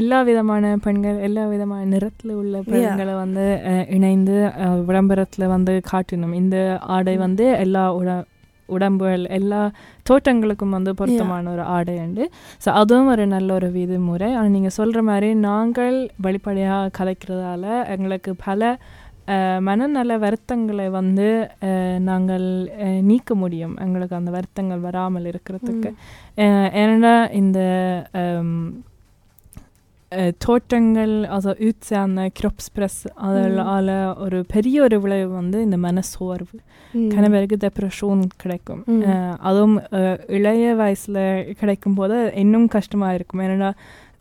எல்லா 0.00 0.18
விதமான 0.28 0.74
பெண்கள் 0.86 1.18
எல்லா 1.26 1.42
விதமான 1.54 1.82
நிறத்தில் 1.94 2.32
உள்ள 2.40 2.60
பெண்களை 2.70 3.14
வந்து 3.24 3.44
இணைந்து 3.96 4.36
விளம்பரத்தில் 4.88 5.52
வந்து 5.56 5.74
காட்டணும். 5.90 6.34
இந்த 6.42 6.56
ஆடை 6.96 7.14
வந்து 7.26 7.46
எல்லா 7.64 7.84
உட 8.00 8.10
உடம்புகள் 8.74 9.24
எல்லா 9.38 9.62
தோற்றங்களுக்கும் 10.10 10.76
வந்து 10.76 10.92
பொருத்தமான 11.00 11.50
ஒரு 11.54 11.64
ஆடை 11.76 11.96
உண்டு. 12.04 12.24
ஸோ 12.64 12.68
அதுவும் 12.80 13.10
ஒரு 13.14 13.24
நல்ல 13.34 13.48
ஒரு 13.58 13.70
விதிமுறை. 13.78 14.28
ஆனால் 14.36 14.54
நீங்கள் 14.56 14.76
சொல்கிற 14.78 15.02
மாதிரி 15.10 15.30
நாங்கள் 15.48 15.98
வெளிப்படையாக 16.26 16.92
கதைக்கிறதால 16.98 17.64
எங்களுக்கு 17.96 18.32
பல 18.48 18.78
மனநல 19.66 20.16
வருத்தங்களை 20.24 20.84
வந்து 20.96 21.28
நாங்கள் 22.08 22.44
நீக்க 23.08 23.34
முடியும். 23.42 23.72
எங்களுக்கு 23.84 24.18
அந்த 24.18 24.30
வருத்தங்கள் 24.36 24.84
வராமல் 24.88 25.26
இருக்கிறதுக்கு. 25.30 25.90
ஏன்னா 26.82 27.14
இந்த 27.40 27.60
eh, 30.16 30.32
தோற்றங்கள் 30.38 31.14
alltså 31.26 31.52
utseende, 31.60 32.30
kroppspress 32.38 32.96
அதில் 33.18 33.90
ஒரு 34.20 34.44
பெரிய 34.46 34.82
ஒரு 34.82 35.00
விளைவு 35.00 35.28
வந்து 35.32 35.62
இந்த 35.62 35.76
மனசோர்வு 35.82 36.56
பேருக்கு 37.28 37.56
depression 37.56 38.20
கிடைக்கும் 38.36 38.82
அதுவும் 39.42 39.76
இளைய 40.28 40.74
வயசில் 40.74 41.22
கிடைக்கும் 41.54 41.94
போது 41.94 42.32
இன்னும் 42.34 42.66
கஷ்டமாக 42.68 43.14
இருக்கும் 43.14 43.42
ஏன்னா 43.46 43.70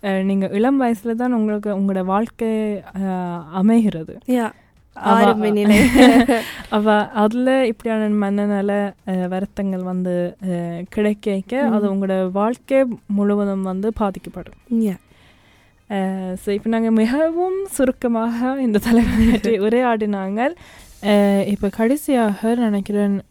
அஹ், 0.04 0.24
நீங்க 0.24 0.46
இளம் 0.54 0.82
வயசுல 0.82 1.16
தான் 1.16 1.34
உங்களுக்கு 1.34 1.70
உங்களோட 1.76 2.06
வாழ்க்கை 2.06 2.50
அமைகிறது 3.54 4.16
அவ- 6.72 7.08
அதில் 7.14 7.66
இப்படியான 7.66 8.10
மனநல 8.20 8.72
வருத்தங்கள் 9.28 9.84
வந்து 9.84 10.14
கிடைக்க 10.90 11.38
அது 11.72 11.86
உங்களோட 11.94 12.32
வாழ்க்கை 12.32 12.80
முழுவதும் 13.08 13.62
வந்து 13.62 13.94
பாதிக்கப்படும் 13.94 14.60
ஸோ 16.46 16.50
இப்போ 16.50 16.70
நாங்கள் 16.70 16.92
மிகவும் 16.92 17.66
சுருக்கமாக 17.66 18.62
இந்த 18.62 18.80
தலைவரை 18.80 19.26
பற்றி 19.32 19.60
உரையாடினாங்க 19.60 20.40
இப்போ 21.46 21.70
கடைசியாக 21.70 22.56
நினைக்கிறேன் 22.56 23.22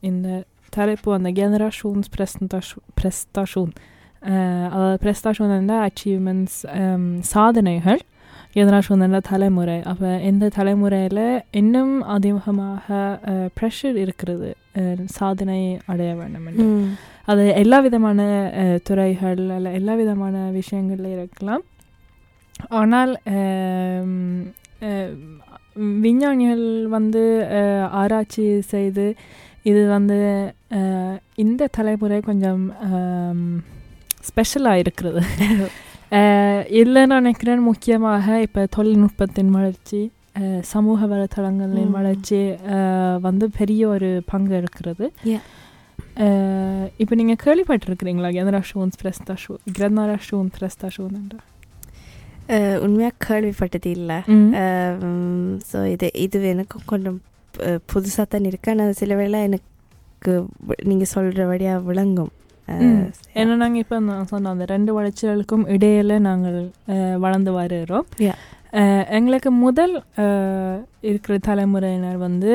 இந்த 0.00 0.44
தலைப்பு 0.70 1.12
அந்த 1.12 1.30
ஜெனரேஷன்ஸ் 1.30 2.08
ப்ரெஸ்டேஷன் 2.16 2.84
ப்ரெஸ்டேஷன் 3.00 3.72
அதாவது 4.70 4.98
ப்ரெஸ்டேஷன் 5.04 5.50
இருந்தால் 5.50 5.90
அச்சீவ்மெண்ட்ஸ் 5.90 6.58
சாதனைகள் 7.20 8.00
ஜெனரேஷன் 8.54 8.96
இருந்தால் 8.96 9.28
தலைமுறை 9.30 9.82
அப்போ 9.82 10.18
இந்த 10.20 10.48
தலைமுறையில் 10.48 11.42
இன்னும் 11.50 12.02
அதிகமாக 12.02 13.16
ப்ரெஷர் 13.60 13.96
இருக்கிறது 13.96 14.56
சாதனை 15.04 15.78
அடைய 15.86 16.14
வேண்டும். 16.14 16.96
அது 17.24 17.54
எல்லா 17.54 17.80
விதமான 17.80 18.20
துறைகள் 18.84 19.50
அல்ல 19.50 19.70
எல்லா 19.70 19.94
விதமான 19.94 20.50
விஷயங்கள்ல 20.50 21.06
இருக்கலாம் 21.06 21.64
ஆனால் 22.72 23.12
விஞ்ஞானிகள் 26.02 26.64
வந்து 26.88 27.22
ஆராய்ச்சி 27.92 28.44
செய்து 28.68 29.06
இது 29.62 29.86
வந்து 29.88 30.18
இந்த 31.36 31.68
தலைமுறை 31.68 32.20
கொஞ்சம் 32.20 32.62
ஸ்பெஷலாக 34.24 34.78
இருக்கிறது 34.78 35.20
இதில் 36.70 37.00
நான் 37.02 37.18
நினைக்கிறேன். 37.18 37.62
முக்கியமாக 37.62 38.40
இப்போ 38.40 38.66
தொழில்நுட்பத்தின் 38.76 39.50
வளர்ச்சி 39.50 40.00
சமூக 40.64 41.06
வலைத்தளங்களின். 41.06 41.90
வளர்ச்சி 41.90 42.38
வந்து 43.20 43.50
பெரிய 43.50 43.88
ஒரு 43.88 44.22
பங்கு 44.26 44.56
இருக்கிறது. 44.56 45.06
இப்போ 46.98 47.14
நீங்கள் 47.14 47.42
கேள்விப்பட்டிருக்கிறீங்களா? 47.44 48.30
ஜெனரேஷன்ஸ் 48.34 48.98
பிரஸ்தாஷன் 49.02 49.60
ஜெனரேஷன் 49.78 50.50
பிரஸ்தாஷன் 50.56 51.14
என்று 51.14 51.38
அஹ், 51.38 51.57
உண்மையா 52.80 53.10
கேள்விப்பட்டது 53.26 53.86
இல்லை. 53.90 54.18
ஸோ 55.70 55.84
இது 55.86 56.10
இது 56.18 56.46
எனக்கும் 56.48 56.86
கொஞ்சம் 56.86 57.18
புதுசாக 57.92 58.26
தான் 58.28 58.44
இருக்கு. 58.44 58.70
ஆனால் 58.70 58.92
சில 58.92 59.14
வேளை 59.14 59.42
எனக்கு 59.42 60.32
நீங்கள் 60.84 61.12
சொல்கிறபடியாக 61.14 61.82
விளங்கும். 61.82 62.32
அஹ், 62.68 62.80
ம். 62.86 63.04
ஏன்னா 63.34 63.54
நாங்கள் 63.54 63.78
இப்போ 63.78 63.98
நான் 64.00 64.26
சொன்ன 64.26 64.50
அந்த 64.50 64.64
ரெண்டு 64.66 64.92
வளர்ச்சிகளுக்கும் 64.94 65.66
இடையில 65.68 66.18
நாங்கள் 66.20 66.58
வளர்ந்து 67.18 67.52
வருகிறோம். 67.52 68.06
எங்களுக்கு 69.16 69.50
முதல் 69.64 69.94
இருக்கிற 71.10 71.34
தலைமுறையினர் 71.46 72.18
வந்து 72.26 72.50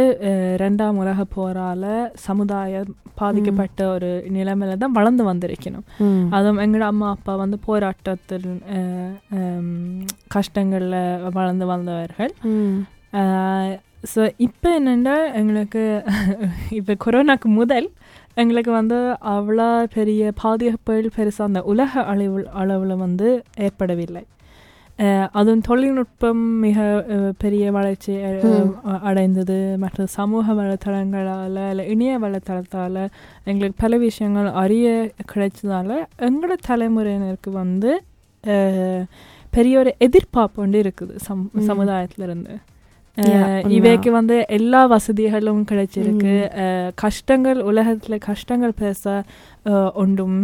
ரெண்டாம் 0.63 0.99
உலக 1.03 1.25
போரால 1.35 1.83
சமுதாயம் 2.25 2.91
பாதிக்கப்பட்ட 3.21 3.79
ஒரு 3.93 4.09
நிலைமையில 4.35 4.77
தான் 4.83 4.97
வளர்ந்து 4.97 5.23
வந்திருக்கணும். 5.29 5.85
அதுவும் 6.35 6.61
எங்களோட 6.63 6.87
அம்மா 6.93 7.07
அப்பா 7.15 7.33
வந்து 7.43 7.57
போராட்டத்தில் 7.67 8.47
கஷ்டங்கள்ல 10.35 10.97
வளர்ந்து 11.37 11.67
வந்தவர்கள். 11.73 12.33
ஸோ 14.13 14.21
இப்போ 14.47 14.69
என்னென்னா 14.79 15.15
எங்களுக்கு 15.39 15.83
இப்போ 16.79 16.93
கொரோனாக்கு 17.05 17.49
முதல் 17.59 17.87
எங்களுக்கு 18.41 18.71
வந்து 18.79 18.97
அவ்வளோ 19.33 19.67
பெரிய 19.95 20.31
பாதிப்புகள் 20.43 21.15
பெருசாக 21.17 21.49
அந்த 21.49 21.61
உலக 21.73 22.03
அளவு 22.13 22.39
அளவில் 22.61 23.01
வந்து 23.05 23.27
ஏற்படவில்லை 23.67 24.23
அதுவும் 25.31 25.61
தொழில்நுட்பம் 25.61 26.59
மிக 26.59 27.05
பெரிய 27.37 27.71
வளர்ச்சி 27.71 28.21
அடைந்தது 29.01 29.77
மற்ற 29.77 30.05
சமூக 30.05 30.53
வலைத்தளங்களால் 30.53 31.67
இல்லை 31.69 31.87
இணைய 31.87 32.19
வலைத்தளத்தால் 32.19 33.09
எங்களுக்கு 33.43 33.81
பல 33.81 33.97
விஷயங்கள் 33.97 34.47
அறிய 34.47 35.11
கிடைச்சதால 35.33 35.97
எங்களோட 36.19 36.53
தலைமுறையினருக்கு 36.67 37.49
வந்து 37.49 38.03
பெரிய 39.51 39.79
ஒரு 39.79 39.95
எதிர்பார்ப்பு 39.97 40.61
ஒன்று 40.61 40.81
இருக்குது 40.81 41.15
சம். 41.15 41.49
சமுதாயத்திலிருந்து. 41.67 42.53
இவைக்கு 43.77 44.11
வந்து 44.11 44.35
எல்லா 44.49 44.85
வசதிகளும் 44.85 45.63
கிடைச்சிருக்கு 45.71 46.33
கஷ்டங்கள் 46.95 47.59
உலகத்தில் 47.61 48.23
கஷ்டங்கள் 48.25 48.73
பேச 48.79 49.23
ஒன்றும் 49.93 50.39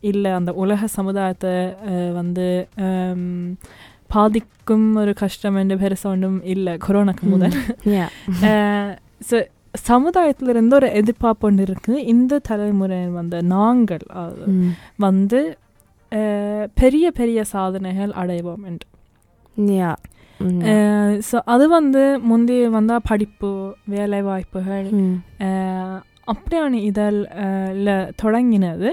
இல்லை 0.00 0.30
அந்த 0.32 0.52
உலக 0.52 0.86
சமுதாயத்தை 0.98 1.54
வந்து 2.12 2.46
பாதிக்கும் 4.06 4.96
ஒரு 4.96 5.12
கஷ்டம் 5.14 5.56
என்று 5.56 5.76
பெருசாக 5.76 6.14
ஒன்றும் 6.14 6.40
இல்லை 6.44 6.72
கொரோனாக்கு 6.86 7.26
முதல் 7.34 7.56
Yeah. 7.94 8.08
ஸோ 9.30 9.36
சமுதாயத்திலிருந்து 9.88 10.74
ஒரு 10.74 10.88
எதிர்பார்ப்பு 10.92 11.46
ஒன்று 11.48 11.64
இருக்குது 11.64 12.00
இந்த 12.12 12.40
தலைமுறை 12.48 12.98
வந்து 13.10 13.38
நாங்கள். 13.52 14.04
வந்து 14.96 15.40
பெரிய 16.74 17.06
பெரிய 17.10 17.44
சாதனைகள் 17.44 18.12
அடைவோம் 18.22 18.64
என்று. 18.70 18.88
ஸோ 21.26 21.36
அது 21.46 21.64
வந்து 21.70 22.02
முந்தி 22.24 22.56
வந்தால் 22.70 23.06
படிப்பு 23.08 23.50
வேலை 23.86 24.20
வாய்ப்புகள் 24.24 24.88
அப்படியான 26.28 26.80
இதழ் 26.86 27.18
அஹ், 27.40 27.72
ல 27.80 27.88
தொடங்கினது 28.20 28.90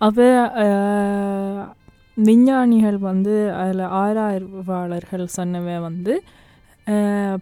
அது 0.00 0.26
அஹ், 0.62 1.64
விஞ்ஞானிகள் 2.20 2.98
வந்து 3.04 3.34
அதில் 3.58 3.84
ஆராய்வாளர்கள் 4.00 5.26
சொன்னவை 5.36 5.76
வந்து 5.82 6.14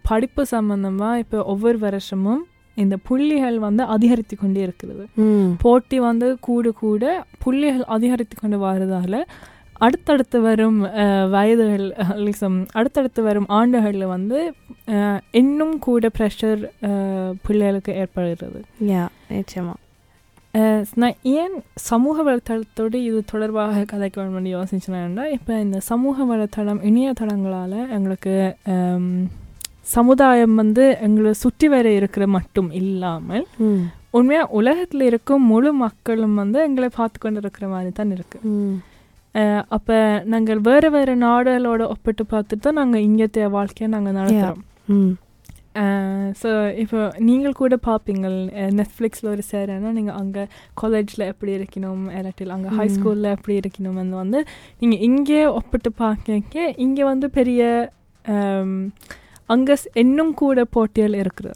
படிப்பு 0.04 0.42
சம்பந்தமாக 0.48 1.18
இப்போ 1.18 1.38
ஒவ்வொரு 1.46 1.78
வருஷமும் 1.84 2.42
இந்த 2.76 2.96
புள்ளிகள் 3.06 3.56
வந்து 3.60 3.82
அதிகரித்து 3.94 4.34
கொண்டே 4.36 4.60
இருக்கிறது. 4.62 5.04
போட்டி 5.62 5.98
வந்து 6.04 6.28
கூட 6.42 6.70
கூட 6.80 7.04
புள்ளிகள் 7.38 7.84
அதிகரித்து 7.90 8.36
கொண்டு 8.36 8.58
வரதால 8.62 9.14
அடுத்தடுத்து 9.80 10.38
வரும் 10.40 10.78
வயதுகள் 11.32 11.84
லிசம் 12.24 12.58
அடுத்தடுத்து 12.72 13.20
வரும் 13.22 13.48
ஆண்டுகளில் 13.56 14.12
வந்து 14.12 14.38
இன்னும் 15.40 15.76
கூட 15.86 16.10
ப்ரெஷர் 16.16 16.62
பிள்ளைகளுக்கு 17.44 17.92
ஏற்படுகிறது. 18.00 18.60
Yeah. 18.90 19.08
நிச்சயமா. 19.32 19.74
அஹ், 20.54 20.84
நான் 20.96 21.16
ஏன் 21.34 21.54
சமூக 21.88 22.16
வலைத்தளத்தோடு 22.22 22.98
இது 23.04 23.18
தொடர்பாக 23.26 23.84
கதைக்க 23.90 24.16
வேணும்னு 24.20 24.54
யோசிச்சேன்னா 24.54 25.24
இப்போ 25.36 25.52
இந்த 25.60 25.78
சமூக 25.88 26.24
வலைத்தளம் 26.24 26.82
இணையதளங்களால் 26.88 27.78
எங்களுக்கு 27.96 28.34
சமுதாயம் 29.90 30.54
வந்து 30.56 30.84
எங்களை 31.00 31.30
சுற்றி 31.40 31.68
வர 31.68 31.86
இருக்கிற 31.92 32.24
மட்டும் 32.34 32.70
இல்லாமல் 32.80 33.44
உண்மையாக 34.12 34.54
உலகத்தில் 34.58 35.04
இருக்கும் 35.04 35.44
முழு 35.48 35.70
மக்களும் 35.80 36.36
வந்து 36.36 36.58
எங்களை 36.66 36.88
பார்த்து 36.92 37.18
கொண்டு 37.18 37.40
இருக்கிற 37.42 37.66
மாதிரி 37.68 37.90
தான் 37.94 38.14
இருக்குது 38.16 38.44
அப்போ 39.68 39.96
நாங்கள் 40.26 40.58
வேறு 40.60 40.90
வேறு 40.90 41.16
நாடுகளோட 41.20 41.82
ஒப்பிட்டு 41.88 42.24
பார்த்துட்டு 42.30 42.58
தான் 42.60 42.74
நாங்கள் 42.74 43.00
இங்கத்தைய 43.00 43.48
வாழ்க்கையை 43.50 43.90
நாங்கள் 43.90 44.16
நடத்துகிறோம் 44.16 44.62
ஸோ 46.36 46.48
இப்போ 46.76 47.00
நீங்கள் 47.18 47.52
கூட 47.52 47.76
பார்ப்பீங்க 47.86 48.28
நெட்ஃப்ளிக்ஸில் 48.72 49.30
ஒரு 49.30 49.42
சேரனா 49.50 49.90
நீங்கள் 49.90 50.14
அங்கே 50.14 50.42
காலேஜில் 50.74 51.26
எப்படி 51.26 51.52
இருக்கணும் 51.58 52.02
இல்லாட்டில் 52.12 52.48
அங்கே 52.48 52.70
ஹை. 52.70 52.86
ஸ்கூலில் 52.88 53.32
எப்படி 53.32 53.60
இருக்கணும்னு 53.60 54.16
வந்து 54.16 54.40
நீங்கள் 54.80 54.98
இங்கே 55.00 55.46
ஒப்பிட்டு 55.52 55.92
பார்க்க 55.96 56.40
இங்கே 56.78 57.04
வந்து 57.04 57.30
பெரிய 57.30 57.62
அங்கே 59.46 59.74
இன்னும் 59.94 60.34
கூட 60.34 60.64
போட்டிகள் 60.70 61.16
இருக்குது 61.22 61.54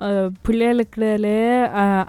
அஹ், 0.00 0.30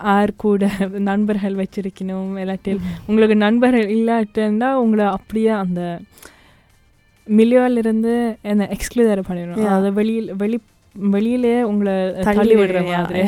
ஆர் 0.07 0.35
கூட 0.35 0.69
நண்பர்கள் 1.03 1.55
வச்சிருக்கணும் 1.55 2.39
இல்லாட்டில் 2.39 2.77
உங்களுக்கு 3.07 3.37
நண்பர்கள் 3.37 3.89
இல்லாட்டிருந்தா 3.89 4.77
உங்களை 4.77 5.09
அப்படியே 5.09 5.57
அந்த 5.57 5.99
மில்லியோலிருந்து 7.27 8.37
என்ன 8.41 8.67
எக்ஸ்க்ளூதர் 8.71 9.27
பண்ணிடணும். 9.27 9.55
அதை 9.75 9.91
வெளியில் 9.91 10.35
வெளி 10.35 10.59
வெளியிலே 10.95 11.63
உங்களை 11.63 12.13
தள்ளி 12.29 12.55
விடுற? 12.55 12.67
மாதிரி. 12.91 13.21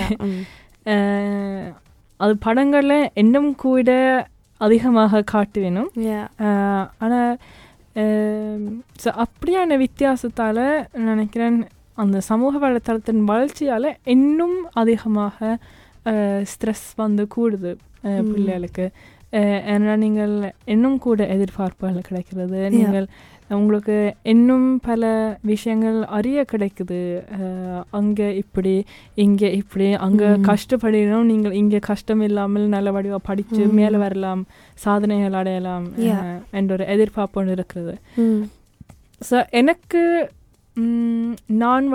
அஹ், 0.85 1.71
அது 2.19 2.37
படங்களில் 2.37 3.09
இன்னும் 3.13 3.55
கூட 3.57 4.27
அதிகமாக 4.61 5.23
காட்டு 5.23 5.61
வேணும் 5.61 5.91
ஆனால் 6.99 7.37
அப்படியான 9.21 9.77
வித்தியாசத்தால் 9.77 10.85
நினைக்கிறேன் 11.05 11.67
அந்த 12.03 12.17
சமூக 12.31 12.53
வலைத்தளத்தின் 12.65 13.23
வளர்ச்சியால் 13.31 13.89
இன்னும் 14.15 14.57
அதிகமாக 14.81 15.57
ஸ்ட்ரெஸ் 16.51 16.87
வந்து 17.03 17.23
கூடுது. 17.35 17.71
பிள்ளைகளுக்கு. 18.29 18.85
ஏன்னா 19.73 19.93
நீங்கள் 20.05 20.33
இன்னும் 20.73 20.97
கூட 21.07 21.23
எதிர்பார்ப்புகள் 21.35 22.07
கிடைக்கிறது. 22.07 22.61
நீங்கள் 22.77 23.07
உங்களுக்கு 23.57 23.95
இன்னும் 24.33 24.67
பல 24.87 25.03
விஷயங்கள் 25.51 25.97
அறிய 26.17 26.45
கிடைக்குது. 26.51 26.99
அங்கே 27.99 28.27
இப்படி 28.41 28.73
இங்கே 29.25 29.49
இப்படி 29.61 29.87
அங்கே. 30.07 30.29
கஷ்டப்படணும். 30.49 31.29
நீங்கள் 31.31 31.57
இங்கே 31.61 31.79
கஷ்டம் 31.89 32.23
இல்லாமல் 32.27 32.67
நல்ல 32.75 32.91
வடிவாக 32.97 33.21
படித்து. 33.29 33.61
மேலே 33.79 33.99
வரலாம் 34.05 34.43
சாதனைகள் 34.85 35.39
அடையலாம் 35.41 35.87
என்ற 36.59 36.71
ஒரு 36.77 36.87
எதிர்பார்ப்பு 36.95 37.39
ஒன்று 37.41 37.57
இருக்கிறது 37.57 37.95
ஸோ 39.29 39.39
எனக்கு 39.61 40.03
நான் 41.61 41.87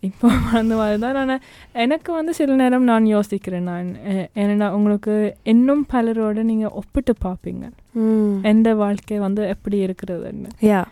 இப்போ 0.00 0.28
வளர்ந்து 0.46 0.76
வரதான் 0.80 1.18
ஆனால் 1.20 1.40
எனக்கு 1.72 2.12
வந்து 2.12 2.34
சில 2.34 2.54
நேரம் 2.54 2.84
நான் 2.84 3.06
யோசிக்கிறேன் 3.06 3.68
நான் 3.70 3.88
ஏன்னா 4.34 4.70
உங்களுக்கு 4.70 5.14
இன்னும் 5.44 5.86
பலரோட 5.92 6.42
நீங்கள் 6.42 6.74
ஒப்பிட்டு 6.80 7.14
பார்ப்பீங்க. 7.24 7.64
எந்த 8.42 8.74
வாழ்க்கை 8.74 9.18
வந்து 9.18 9.48
எப்படி 9.48 9.86
இருக்கிறதுன்னு. 9.86 10.50
யா. 10.62 10.82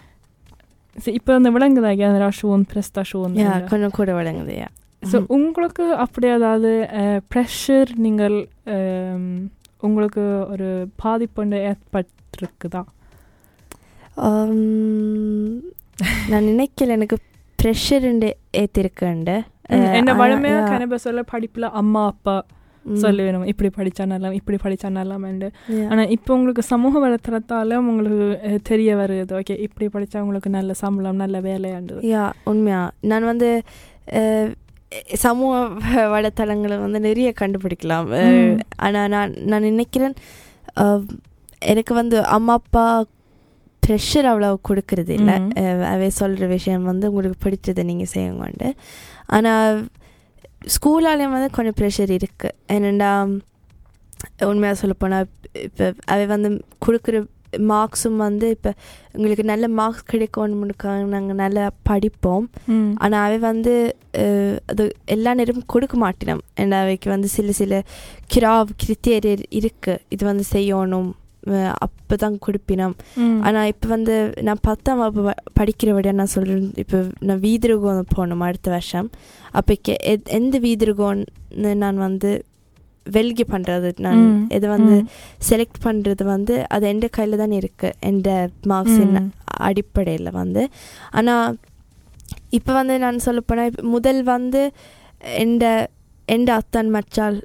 ஸோ 0.97 1.09
இப்போ 1.09 1.35
அந்த 1.35 1.51
விளங்குதா? 1.51 1.93
generation 2.05 2.65
prestation 2.73 3.37
யா 3.43 3.69
கொஞ்சம் 3.69 3.91
கூட 3.91 4.13
விளங்குது 4.23 4.55
யா. 4.63 4.69
ஸோ 5.03 5.25
உங்களுக்கு 5.29 5.95
அப்படி 5.95 6.29
ஏதாவது 6.29 6.73
ப்ரெஷர் 7.35 7.91
நீங்கள் 7.97 8.49
உங்களுக்கு 9.81 10.47
ஒரு 10.49 10.89
பாதிப்பு 10.97 11.45
ஏற்பட்டிருக்குதா? 11.45 12.85
நான் 16.31 16.49
நினைக்கல 16.51 16.97
எனக்கு 16.99 17.17
ப்ரெஷருண்டு 17.59 18.29
ஏற்றிருக்கேன்டு 18.61 19.37
என்ன 19.99 20.15
வழமையாக 20.21 20.69
கனப 20.73 20.99
சொல்ல 21.07 21.23
படிப்பில் 21.23 21.75
அம்மா 21.81 22.03
அப்பா 22.07 22.37
சொல்லி 22.85 23.23
வேணும் 23.23 23.49
இப்படி 23.53 23.71
படித்தா 23.79 24.05
நல்லா 24.13 24.29
இப்படி 24.39 24.59
படித்தா 24.63 24.89
நல்லாமண்டு 24.99 25.49
ஆனால் 25.91 26.13
இப்போ 26.17 26.31
உங்களுக்கு 26.35 26.63
சமூக 26.63 27.01
வலைத்தளத்தால 27.05 27.81
உங்களுக்கு 27.81 28.61
தெரிய 28.71 28.91
வருது 28.97 29.35
ஓகே 29.41 29.57
இப்படி 29.67 29.89
படித்தா 29.97 30.23
உங்களுக்கு 30.25 30.51
நல்ல 30.51 30.75
சம்பளம் 30.83 31.21
நல்ல 31.25 31.41
வேலையாண்டு 31.41 31.99
யா 32.13 32.25
உண்மையா. 32.45 32.81
நான் 33.11 33.29
வந்து 33.33 33.51
சமூக 35.25 35.55
வலைத்தளங்களை 36.15 36.77
வந்து 36.85 37.01
நிறைய 37.01 37.31
கண்டுபிடிக்கலாம். 37.41 38.09
ஆனால் 38.87 39.09
நான் 39.15 39.35
நான் 39.51 39.69
நினைக்கிறேன் 39.71 40.17
எனக்கு 41.73 41.95
வந்து 41.95 42.25
அம்மா 42.37 42.53
அப்பா 42.53 42.85
ப்ரெஷர் 43.89 44.29
அவ்வளோ 44.33 44.51
கொடுக்கறது 44.71 45.13
இல்லை. 45.19 45.37
அவை 45.93 46.09
சொல்கிற 46.21 46.47
விஷயம் 46.57 46.91
வந்து 46.91 47.09
உங்களுக்கு 47.13 47.39
பிடிச்சதை 47.47 47.85
நீங்கள் 47.93 48.13
செய்யுங்கண்டு. 48.17 48.71
ஆனால் 49.37 49.81
ஸ்கூலாலேயும் 50.75 51.35
வந்து 51.39 51.51
கொஞ்சம் 51.57 51.79
ப்ரெஷர் 51.81 52.13
இருக்குது 52.21 52.57
என்னென்னா 52.77 53.11
உண்மையாக 54.53 54.77
சொல்லப்போனால் 54.85 55.29
இப்போ 55.67 55.85
அவை 56.13 56.25
வந்து 56.37 56.49
கொடுக்குற 56.85 57.19
மார்க்ஸும் 57.71 58.19
வந்து 58.25 58.47
இப்போ 58.55 58.71
உங்களுக்கு 59.17 59.45
நல்ல 59.51 59.67
மார்க்ஸ் 59.79 60.09
கிடைக்கணும்னுக்காக 60.11 61.05
நாங்கள் 61.15 61.39
நல்லா 61.43 61.65
படிப்போம். 61.89 62.47
ஆனால் 63.05 63.23
அவை 63.27 63.39
வந்து 63.51 63.75
அது 64.73 64.85
எல்லா 65.15 65.31
நேரமும் 65.39 65.71
கொடுக்க 65.75 65.95
மாட்டினோம். 66.03 66.43
ஏன்னா 66.63 66.79
அவைக்கு 66.85 67.09
வந்து 67.15 67.29
சில 67.37 67.55
சில 67.61 67.81
கிராவ் 68.35 68.77
கிரித்தேரியர் 68.83 69.45
இருக்குது 69.61 70.03
இது 70.17 70.23
வந்து 70.31 70.47
செய்யணும். 70.55 71.11
அப்போ 71.79 72.17
தான் 72.17 72.37
கொடுப்பினோம் 72.45 72.95
ம். 73.19 73.39
ஆனால் 73.43 73.67
இப்போ 73.67 73.89
வந்து 73.89 74.15
நான் 74.43 74.61
பத்தாம் 74.63 74.99
வகுப்பு 74.99 75.23
ப- 75.27 75.43
படிக்கிறபடியா 75.59 76.13
நான் 76.15 76.35
சொல்கிறேன் 76.35 76.69
இப்போ 76.77 76.99
நான் 77.23 77.43
வீதிருகோன் 77.43 78.05
போகணும் 78.11 78.45
அடுத்த 78.47 78.71
வருஷம் 78.71 79.09
எத் 80.07 80.31
எந்த 80.33 80.59
வீதிருகோன்னு 80.59 81.27
நான் 81.79 81.99
வந்து 82.01 82.31
வெல்கி 83.07 83.45
பண்ணுறது 83.47 83.91
நான். 83.99 84.23
இது 84.53 84.67
வந்து. 84.69 84.97
செலக்ட் 85.43 85.79
பண்ணுறது 85.85 86.23
வந்து 86.27 86.55
அது 86.69 86.87
எந்த 86.89 87.07
கையில் 87.09 87.37
தான் 87.37 87.55
இருக்குது 87.59 87.97
எந்த 88.03 88.29
மார்க்ஸின். 88.69 89.15
அடிப்படையில் 89.61 90.31
வந்து 90.35 90.63
ஆனால் 91.13 91.57
இப்போ 92.53 92.73
வந்து 92.73 92.99
நான் 92.99 93.25
சொல்லப்போனால் 93.25 93.79
முதல் 93.93 94.23
வந்து 94.29 94.61
எந்த 95.41 95.65
எந்த 96.29 96.51
அத்தான் 96.55 96.91
மச்சால் 96.91 97.37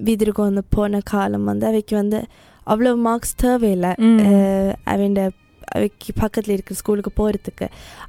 வீதிருக்கு 0.00 0.42
வந்து 0.42 0.62
போன 0.70 1.00
காலம் 1.06 1.44
வந்து 1.44 1.66
அவைக்கு 1.66 1.94
வந்து 1.96 2.18
அவ்வளோ 2.72 2.92
மார்க்ஸ் 3.08 3.36
தேவையில்லை. 3.44 3.92
அவன் 4.94 5.18
அவைக்கு 5.76 6.10
பக்கத்தில் 6.20 6.54
இருக்கிற 6.54 6.76
ஸ்கூலுக்கு 6.80 7.10
போகிறதுக்கு 7.18 7.66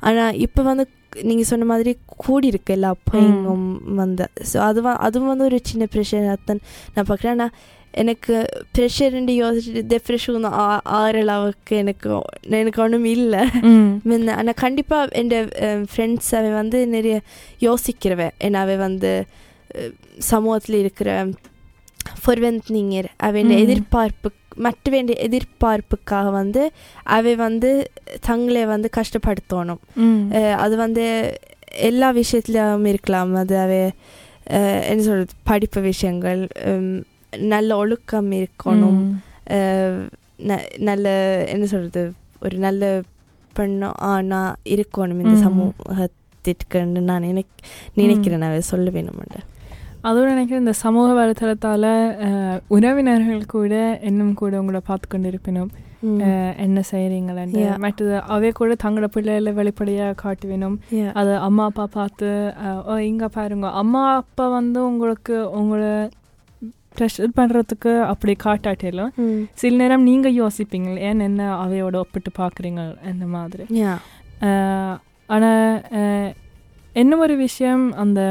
ஆனால் 0.07 0.37
இப்போ 0.45 0.61
வந்து 0.69 0.85
நீங்கள் 1.29 1.49
சொன்ன 1.49 1.67
மாதிரி 1.71 1.91
கூடி 2.25 2.47
இருக்கு 2.51 2.71
எல்லா 2.75 2.91
பையங்கும் 3.09 3.67
வந்து. 4.01 4.25
ஸோ 4.51 4.57
அது 4.67 4.81
அதுவும் 5.07 5.31
வந்து 5.31 5.47
ஒரு 5.49 5.59
சின்ன 5.69 5.85
ப்ரெஷர் 5.93 6.27
அத்தான் 6.35 6.61
நான் 6.95 7.07
பார்க்குறேன். 7.09 7.35
ஆனால் 7.37 7.53
எனக்கு 8.01 8.33
ப்ரெஷர்ன்னு 8.77 9.33
யோசிச்சுட்டு 9.41 9.81
டெப்ரெஷன் 9.93 10.47
ஆறு 10.99 11.21
அளவுக்கு 11.25 11.75
எனக்கு 11.83 12.09
எனக்கு 12.61 12.81
ஒன்றும் 12.85 13.07
இல்லை. 13.15 13.41
முன்ன 14.09 14.33
ஆனால் 14.39 14.59
கண்டிப்பாக 14.63 15.21
என் 15.21 15.85
ஃப்ரெண்ட்ஸ் 15.93 16.31
அவ 16.39 16.53
வந்து 16.61 16.79
நிறைய 16.95 17.15
யோசிக்கிறவ 17.67 18.29
ஏன்னா 18.47 18.61
அவ 18.65 18.75
வந்து 18.87 19.13
சமூகத்தில் 20.31 20.81
இருக்கிற 20.85 21.09
forväntningar 22.23 23.05
அவன் 23.27 23.49
Mm. 23.49 23.59
எதிர்பார்ப்பு 23.63 24.29
மற்ற 24.65 24.91
வேண்டிய 24.95 25.15
எதிர்பார்ப்புக்காக 25.27 26.27
வந்து 26.31 26.61
அவை 27.17 27.33
வந்து 27.45 27.69
தங்களை 28.27 28.63
வந்து 28.73 28.89
கஷ்டப்படுத்தணும். 28.97 29.83
அது 30.65 30.75
வந்து 30.83 31.05
எல்லா 31.89 32.07
விஷயத்துலையும் 32.21 32.87
இருக்கலாம். 32.93 33.31
அது 33.43 33.55
அவை 33.65 33.81
என்ன 34.91 35.01
சொல்கிறது 35.07 35.33
படிப்பு 35.49 35.79
விஷயங்கள் 35.81 36.41
நல்ல 37.53 37.69
ஒழுக்கம் 37.75 38.31
இருக்கணும். 38.41 39.01
நல்ல 40.89 41.05
என்ன 41.53 41.65
சொல்கிறது 41.73 42.03
ஒரு 42.43 42.57
நல்ல 42.57 42.83
பெண்ணோ 43.55 43.89
ஆனா 44.13 44.41
இருக்கணும் 44.75 45.21
இந்த. 45.23 45.37
சமூகத்திற்குன்னு 45.45 47.01
நான் 47.09 47.25
நினைக் 47.29 47.55
நினைக்கிறேன். 48.01 48.43
நான் 48.43 48.69
சொல்ல 48.73 48.89
வேணுமெண்டு 48.97 49.39
அதோட 50.07 50.25
நினைக்கிறேன் 50.33 50.63
இந்த 50.63 50.73
சமூக 50.81 51.07
வலைத்தளத்தால் 51.17 51.91
உறவினர்கள் 52.75 53.41
கூட 53.53 53.73
இன்னும் 54.09 54.33
கூட 54.41 54.53
உங்களை 54.61 54.81
பார்த்து 54.89 55.07
கொண்டு 55.07 55.31
இருப்பினும் 55.31 55.71
என்ன 56.65 56.79
செய்கிறீங்களேன்னு. 56.91 57.63
மற்றது 57.85 58.13
அவை 58.35 58.49
கூட 58.59 58.75
தங்களோட 58.83 59.07
பிள்ளைகளை 59.15 59.51
வெளிப்படையாக 59.57 60.19
காட்டி 60.23 60.45
வேணும் 60.51 60.77
Yeah. 60.99 61.09
அது 61.19 61.31
அம்மா 61.47 61.63
அப்பா 61.69 61.85
பார்த்து 61.97 62.29
இங்கே 63.09 63.27
பாருங்க 63.37 63.67
அம்மா 63.81 64.03
அப்பா 64.21 64.45
வந்து 64.57 64.79
உங்களுக்கு 64.91 65.35
உங்களை 65.59 65.91
ப்ரெஷர் 66.97 67.35
பண்ணுறதுக்கு 67.39 67.91
அப்படி 68.11 68.33
காட்டாட்டிலும். 68.45 69.11
சில 69.61 69.73
நேரம் 69.81 70.07
நீங்கள் 70.09 70.37
யோசிப்பீங்க 70.41 70.95
ஏன் 71.09 71.25
என்ன 71.29 71.49
அவையோட 71.63 71.97
ஒப்பிட்டு 72.03 72.31
பார்க்குறீங்க 72.41 72.83
அந்த 73.11 73.25
மாதிரி. 73.35 73.65
ஆனால் 75.35 75.67
என்ன 76.95 77.17
ஒரு 77.17 77.35
விஷயம் 77.37 77.93
அந்த 77.95 78.21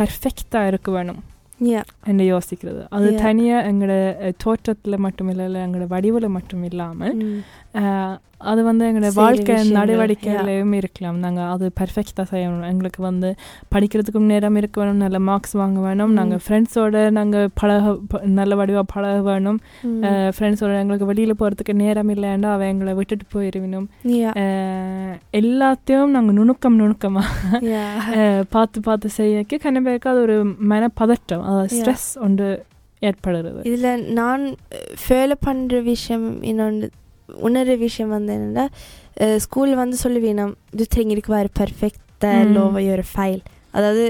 பர்ஃபெக்டாக 0.00 0.66
இருக்க 0.66 0.90
வேணும் 0.90 1.20
என்று 2.06 2.24
யோசிக்கிறது 2.30 2.80
அது. 2.90 3.04
தனியாக 3.18 3.70
எங்களோட 3.70 3.94
தோற்றத்தில் 4.36 4.98
மட்டும் 4.98 5.28
இல்லை 5.28 5.44
இல்லை 5.44 5.60
எங்களோட 5.60 5.86
வடிவில் 5.86 6.28
மட்டும் 6.28 6.62
இல்லாமல். 6.62 7.14
அஹ், 7.22 7.42
அது 8.44 8.64
வந்து 8.64 8.84
எங்களோட 8.86 9.14
வாழ்க்கை 9.14 9.54
நடவடிக்கையிலையும் 9.74 10.72
இருக்கலாம். 10.72 11.18
நாங்கள் 11.18 11.44
அது 11.44 11.72
பெர்ஃபெக்டாக 11.80 12.26
செய்யணும். 12.30 12.68
எங்களுக்கு 12.68 13.02
வந்து 13.02 13.28
படிக்கிறதுக்கும் 13.74 14.20
நேரம் 14.20 14.56
இருக்க 14.56 14.80
வேணும் 14.80 14.96
நல்ல 14.96 15.18
மார்க்ஸ் 15.18 15.52
வாங்க 15.52 15.80
வேணும். 15.80 16.12
நாங்கள் 16.12 16.38
ஃப்ரெண்ட்ஸோட 16.46 17.10
நாங்கள் 17.10 17.48
பழக 17.54 17.92
நல்ல 18.24 18.54
வடிவாக 18.54 18.82
பழக 18.94 19.20
வேணும். 19.22 19.60
ஃப்ரெண்ட்ஸோட 20.36 20.78
எங்களுக்கு 20.78 21.04
வெளியில் 21.04 21.34
போகிறதுக்கு 21.34 21.72
நேரம் 21.74 22.08
இல்லைன்னா 22.08 22.44
அவ 22.52 22.66
எங்களை 22.66 22.94
விட்டுட்டு 22.94 23.26
அஹ், 24.36 25.14
எல்லாத்தையும் 25.32 26.06
நாங்கள் 26.06 26.34
நுணுக்கம் 26.34 26.76
நுணுக்கமாக 26.76 27.60
பார்த்து 28.50 28.80
பார்த்து 28.80 29.08
செய்யக்கு 29.16 29.56
கண்டிப்பாக 29.58 30.10
அது 30.10 30.20
ஒரு 30.20 30.36
மனப்பதட்டம். 30.68 31.44
ஸ்ட்ரெஸ் 31.74 32.20
ஒன்று 32.20 32.48
ஏற்படுறது. 33.02 33.60
இதில் 33.62 34.12
நான் 34.12 34.42
ஃபேல 35.04 35.32
பண்ணுற 35.46 35.82
விஷயம் 35.82 36.42
இன்னொன்று 36.42 36.88
உணர்ற 37.42 37.78
விஷயம் 37.78 38.10
வந்து 38.10 38.32
என்னென்னா 38.34 38.64
ஸ்கூல் 39.36 39.74
வந்து 39.74 39.96
சொல்லுவேன் 40.04 40.54
være 41.28 41.48
perfekt 41.60 42.00
det 42.20 42.30
er 42.32 42.44
Mm. 42.44 42.54
lov 42.54 42.74
å 42.74 42.82
gjøre 42.82 43.04
feil 43.16 43.40
அதாவது 43.70 44.04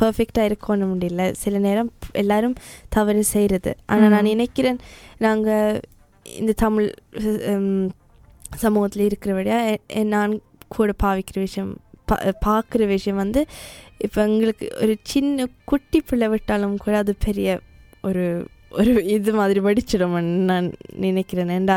பர்ஃபெக்டாக 0.00 0.48
இருக்கணும் 0.48 0.92
முடியல 0.92 1.32
சில 1.32 1.58
நேரம் 1.58 1.90
எல்லாரும் 2.12 2.54
தவறு 2.88 3.24
செய்கிறது 3.24 3.76
ஆனால் 3.86 4.08
நான். 4.08 4.24
நினைக்கிறேன் 4.24 4.78
நாங்கள் 5.18 5.80
இந்த 6.26 6.52
தமிழ் 6.52 6.88
சமூகத்தில் 8.56 9.08
இருக்கிறபடியா 9.08 9.58
நான் 10.04 10.40
கூட 10.68 10.92
பாவிக்கிற 11.02 11.38
விஷயம் 11.38 11.72
பா 12.04 12.16
பார்க்குற 12.46 12.86
விஷயம் 12.86 13.16
வந்து 13.16 13.40
இப்போ 13.96 14.22
எங்களுக்கு 14.22 14.68
ஒரு 14.82 14.96
சின்ன 15.02 15.46
குட்டி 15.64 16.00
பிள்ளை 16.00 16.28
விட்டாலும் 16.28 16.76
கூட 16.76 16.96
அது 16.96 17.14
பெரிய 17.24 17.48
ஒரு 18.02 18.24
ஒரு 18.70 19.04
இது 19.06 19.32
மாதிரி 19.32 19.60
வடிச்சிடும்னு 19.60 20.22
நான் 20.44 20.72
நினைக்கிறேன் 20.96 21.48
ஏண்டா 21.48 21.76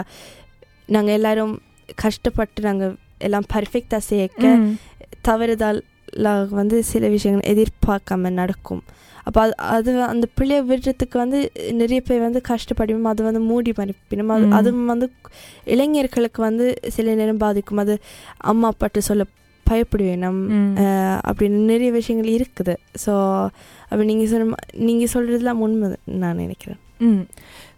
நாங்கள் 0.91 1.13
எல்லாரும் 1.13 1.53
கஷ்டப்பட்டு 1.97 2.59
நாங்கள் 2.63 2.93
எல்லாம் 3.21 3.47
பர்ஃபெக்டாக 3.53 4.03
சேர்க்க 4.07 4.45
ம். 4.59 4.71
தவறுதல் 5.21 5.81
வந்து 6.53 6.77
சில 6.83 7.07
விஷயங்கள் 7.09 7.49
எதிர்பார்க்காம 7.51 8.31
நடக்கும். 8.33 8.81
அப்போ 9.27 9.39
அது 9.41 9.53
அது 9.71 9.91
அந்த 10.05 10.25
பிள்ளைய 10.37 10.61
விடுறதுக்கு 10.67 11.17
வந்து 11.17 11.39
நிறைய 11.73 11.99
பேர் 12.01 12.19
வந்து 12.19 12.41
கஷ்டப்படும். 12.47 13.05
அது 13.05 13.21
வந்து 13.23 13.41
மூடி 13.41 13.71
மறைப்பினும் 13.77 14.33
அது. 14.35 14.47
அதுவும் 14.53 14.85
வந்து 14.85 15.07
இளைஞர்களுக்கு 15.67 16.41
வந்து 16.41 16.65
சில 16.89 17.13
நேரம் 17.15 17.37
பாதிக்கும். 17.37 17.77
அது 17.77 17.95
அம்மா 18.45 18.67
அப்பாட்டு 18.67 19.01
சொல்ல 19.01 19.25
பயப்படுவேன் 19.65 20.17
நம் 20.17 20.39
ம். 20.53 20.71
அஹ், 20.77 21.19
அப்படின்னு 21.29 21.59
நிறைய 21.69 21.91
விஷயங்கள் 21.91 22.35
இருக்குது. 22.37 22.73
ஸோ 23.03 23.13
அப்போ 23.89 24.03
நீங்கள் 24.03 24.29
சொன்ன 24.29 24.57
நீங்கள் 24.81 25.13
சொல்கிறதுலாம் 25.13 25.61
உண்மை 25.61 25.87
நான் 26.17 26.35
நினைக்கிறேன். 26.35 26.79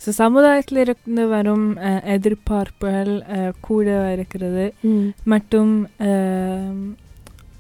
ஸோ 0.02 0.10
சமுதாயத்தில் 0.18 0.80
இருந்து 0.80 1.26
வரும் 1.30 1.68
எதிர்பார்ப்புகள் 2.16 3.14
கூட 3.62 3.86
இருக்கிறது 4.16 4.66
மற்றும் 5.28 5.74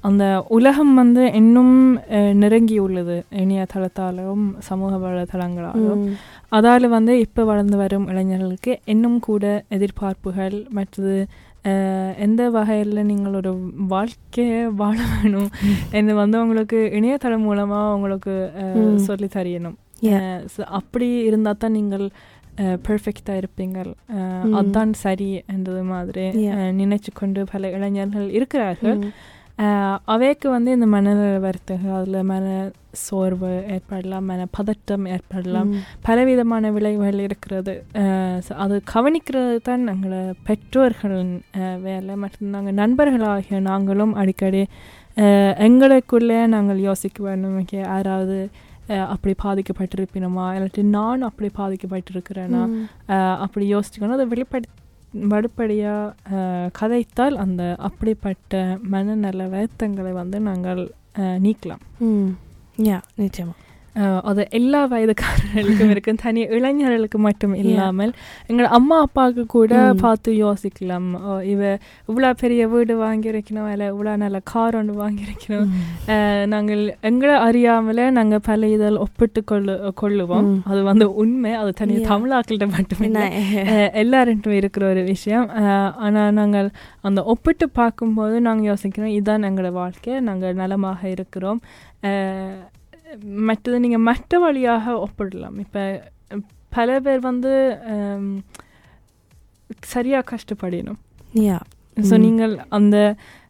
அந்த 0.03 0.23
உலகம் 0.49 0.93
வந்து 0.95 1.23
இன்னும் 1.33 1.75
அஹ், 2.15 2.33
நெருங்கியுள்ளது. 2.39 3.13
இணையதளத்தாலும் 3.41 4.41
சமூக 4.67 4.91
வலைதளங்களாலும். 5.03 6.01
அதால் 6.51 6.87
வந்து 6.89 7.13
இப்போ 7.21 7.41
வளர்ந்து 7.45 7.77
வரும் 7.77 8.07
இளைஞர்களுக்கு 8.11 8.73
இன்னும் 8.87 9.19
கூட 9.27 9.45
எதிர்பார்ப்புகள் 9.77 10.57
மற்றது 10.71 11.15
அஹ், 11.65 12.11
எந்த 12.19 12.41
வகையில் 12.51 13.07
நீங்கள் 13.09 13.37
ஒரு 13.39 13.51
வாழ்க்கையை 13.93 14.59
வாழ 14.77 14.97
வேணும் 15.13 15.49
என்று 15.93 16.15
வந்து 16.17 16.37
உங்களுக்கு 16.43 16.79
இணையதளம் 16.97 17.45
மூலமாக 17.47 17.95
உங்களுக்கு 17.95 18.35
ம். 18.81 18.99
சொல்லி 19.05 19.29
தரியணும் 19.33 19.77
அப்படி 20.79 21.09
இருந்தால் 21.29 21.61
தான் 21.63 21.77
நீங்கள் 21.79 22.05
பெர்ஃபெக்டாக 22.87 23.41
இருப்பீங்கள். 23.41 23.91
அதான் 24.59 24.91
சரி 25.03 25.29
என்றது 25.53 25.83
மாதிரி 25.93 26.25
நினைச்சு 26.81 27.11
கொண்டு 27.21 27.43
பல 27.53 27.69
இளைஞர்கள் 27.77 28.27
இருக்கிறார்கள். 28.37 28.99
அவைக்கு 30.13 30.47
வந்து 30.53 30.69
இந்த 30.75 30.87
மனநல 30.93 31.33
வருத்தங்கள் 31.45 31.95
அதில் 31.97 32.27
மன 32.31 32.45
சோர்வு 33.01 33.51
ஏற்படலாம் 33.75 34.25
மன 34.31 34.45
பதட்டம் 34.57 35.05
ஏற்படலாம். 35.15 35.69
பலவிதமான 36.07 36.71
விளைவுகள் 36.75 37.21
இருக்கிறது. 37.27 37.73
அது 38.63 38.75
கவனிக்கிறது 38.93 39.55
தான் 39.69 39.83
எங்களை 39.93 40.21
பெற்றோர்களின் 40.47 41.35
வேலை. 41.87 42.15
மற்றும் 42.23 42.53
நாங்கள் 42.55 42.77
நண்பர்களாகிய 42.81 43.59
நாங்களும் 43.69 44.13
அடிக்கடி 44.23 44.63
எங்களுக்குள்ளே 45.67 46.39
நாங்கள் 46.55 46.85
யோசிக்க 46.89 47.19
வேண்டும் 47.27 47.57
யாராவது 47.87 48.37
அப்படி 48.87 49.35
பாதிக்கப்பட்டிருப்பினோமா? 49.43 50.45
இல்லாட்டி 50.53 50.83
நான் 50.83 51.21
அப்படி 51.21 51.49
பாதிக்கப்பட்டிருக்கிறேனா? 51.57 52.61
அஹ், 53.07 53.37
அப்படி 53.37 53.75
யோசிச்சுக்கணும். 53.75 54.09
அதை 54.09 54.27
வெளிப்படி 54.27 54.63
வடுப்படியாக 55.13 56.13
கதைத்தால் 56.79 57.35
அந்த 57.35 57.75
அப்படிப்பட்ட 57.79 58.53
மனநல 58.81 59.47
வருத்தங்களை 59.47 60.11
வந்து 60.11 60.39
நாங்கள் 60.39 60.91
நீக்கலாம். 61.17 61.83
யா 62.77 63.01
நிச்சயமா. 63.17 63.53
அஹ் 63.57 63.62
அது 64.23 64.47
எல்லா 64.49 64.87
வயதுக்காரர்களுக்கும் 64.87 65.89
இருக்கும் 65.89 66.19
தனி 66.21 66.41
இளைஞர்களுக்கு 66.49 67.19
மட்டும் 67.19 67.53
இல்லாமல் 67.53 68.13
எங்கள் 68.47 68.69
அம்மா 68.71 68.99
அப்பாவுக்கு 68.99 69.45
கூட. 69.47 69.71
பார்த்து 69.99 70.29
யோசிக்கலாம் 70.43 71.07
இவ 71.43 71.61
இவ்வளோ 72.07 72.33
பெரிய 72.39 72.67
வீடு 72.67 72.93
வாங்கியிருக்கணும் 73.03 73.69
இல்லை 73.71 73.91
இவ்வளோ 73.91 74.15
நல்ல 74.15 74.39
கார் 74.43 74.75
ஒன்று 74.75 74.93
வாங்கியிருக்கணும் 75.01 75.69
நாங்கள் 76.45 76.81
எங்களை 77.01 77.35
அறியாமலே 77.39 78.09
நாங்கள் 78.09 78.43
பல 78.43 78.67
இதில் 78.67 78.97
ஒப்பிட்டு 78.97 79.43
கொள்ளு 79.51 79.73
கொள்ளுவோம். 80.01 80.49
அது 80.65 80.83
வந்து 80.83 81.13
உண்மை 81.15 81.53
அது 81.53 81.73
தனி. 81.73 81.95
தமிழாக்கள்கிட்ட 82.05 82.67
மட்டும் 82.69 83.01
இல்லை 83.01 83.23
என்ன 83.31 83.71
அஹ் 83.73 83.91
எல்லார்ட்டும் 84.01 84.51
இருக்கிற 84.53 84.89
ஒரு 84.89 85.03
விஷயம் 85.03 85.47
ஆனால் 85.97 86.33
நாங்கள் 86.33 86.69
அந்த 87.01 87.23
ஒப்பிட்டு 87.25 87.69
பார்க்கும்போது 87.71 88.41
நாங்கள் 88.41 88.65
யோசிக்கிறோம் 88.65 89.09
இதுதான் 89.09 89.43
எங்களோட 89.43 89.71
வாழ்க்கை 89.71 90.19
நாங்கள் 90.21 90.53
நலமாக 90.53 91.09
இருக்கிறோம் 91.09 91.61
மற்றது 93.45 93.79
நீங்கள் 93.79 94.07
மற்ற 94.09 94.39
வழியாக 94.39 95.05
ஒப்பிடலாம். 95.05 95.57
இப்போ 95.59 95.83
பல 96.69 96.99
பேர் 96.99 97.19
வந்து 97.21 97.51
சரியாக 99.85 100.29
கஷ்டப்படணும். 100.31 100.99
யா 101.43 101.57
ஸோ 101.97 102.13
ம். 102.17 102.21
நீங்கள் 102.21 102.53
அந்த 102.69 102.97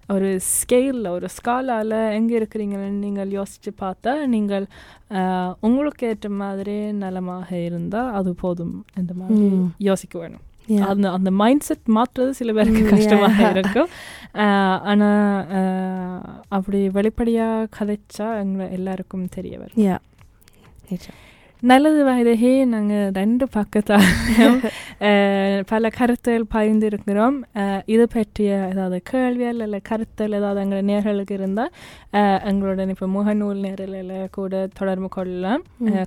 ஒரு 0.09 0.29
ஸ்கேலில் 0.53 1.07
ஒரு 1.07 1.27
ஸ்காலால் 1.37 1.93
எங்கே 2.15 2.39
இருக்கிறீங்கன்னு 2.39 3.03
நீங்கள் 3.05 3.29
யோசித்து 3.31 3.71
பார்த்தா 3.81 4.25
நீங்கள் 4.25 4.65
உங்களுக்கு 5.59 6.07
ஏற்ற 6.07 6.29
மாதிரி 6.41 6.75
நலமாக 7.03 7.49
இருந்தால் 7.67 8.13
அது 8.13 8.33
போதும். 8.35 8.75
இந்த 8.97 9.13
மாதிரி 9.13 9.45
ம். 9.51 9.69
யோசிக்க 9.89 10.19
வேணும். 10.19 10.43
அந்த 10.87 11.11
அந்த 11.11 11.31
மைண்ட் 11.31 11.61
செட் 11.61 11.87
மாற்றுறது 11.87 12.29
சில 12.29 12.53
பேருக்கு 12.53 12.81
ம், 12.81 12.89
கஷ்டமாக. 12.89 13.49
இருக்கும். 13.49 13.89
ஆனால் 14.81 15.45
அப்படி 16.49 16.89
வெளிப்படையாக 16.89 17.67
கதைச்சா 17.79 18.39
எங்களை 18.39 18.71
எல்லாருக்கும் 18.71 19.25
தெரிய 19.29 19.57
வரும் 19.57 19.83
யா 19.83 19.97
நல்லது 21.63 21.99
வயதே 22.05 22.33
நாங்கள் 22.71 23.11
ரெண்டு 23.17 23.45
பக்கத்தாலும் 23.53 24.57
பல 25.67 25.89
கருத்துகள் 25.89 26.45
பகிர்ந்திருக்கிறோம் 26.51 27.37
இது 27.87 28.05
பற்றிய 28.07 28.49
ஏதாவது 28.67 28.97
கேள்விகள் 29.09 29.61
இல்லை 29.61 29.79
கருத்தல் 29.89 30.37
ஏதாவது 30.39 30.61
எங்கள் 30.61 30.87
நேர்களுக்கு 30.89 31.35
இருந்தால் 31.37 31.71
எங்களோட 32.49 32.87
இப்போ 32.89 33.07
முகநூல் 33.13 33.63
நேரில் 33.65 33.97
கூட 34.31 34.51
தொடர்பு 34.73 35.09
கொள்ளலாம் 35.09 35.63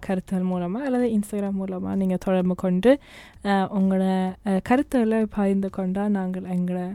கருத்துகள் 0.07 0.49
மூலமாக 0.51 0.87
அல்லது 0.87 1.09
இன்ஸ்டாகிராம் 1.17 1.59
மூலமாக 1.61 1.97
நீங்கள் 1.97 2.25
தொடர்பு 2.27 2.57
கொண்டு 2.57 2.93
உங்களோட 3.75 4.07
அஹ், 4.47 4.63
கருத்துக்களை 4.63 5.21
பகிர்ந்து 5.35 5.71
கொண்டால் 5.73 6.15
நாங்கள் 6.15 6.49
எங்களை 6.55 6.87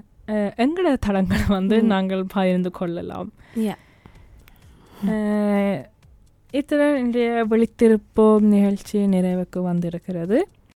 எங்களோட 0.59 0.97
தளங்களை 1.05 1.45
வந்து. 1.49 1.75
நாங்கள் 1.91 2.23
பகிர்ந்து 2.33 2.71
கொள்ளலாம் 2.73 3.31
இத்துடன் 6.51 6.97
இன்றைய 6.97 7.45
விழித்திருப்போம் 7.49 8.39
நிகழ்ச்சி 8.39 8.99
நிறைவுக்கு 8.99 9.59
வந்திருக்கிறது. 9.59 10.47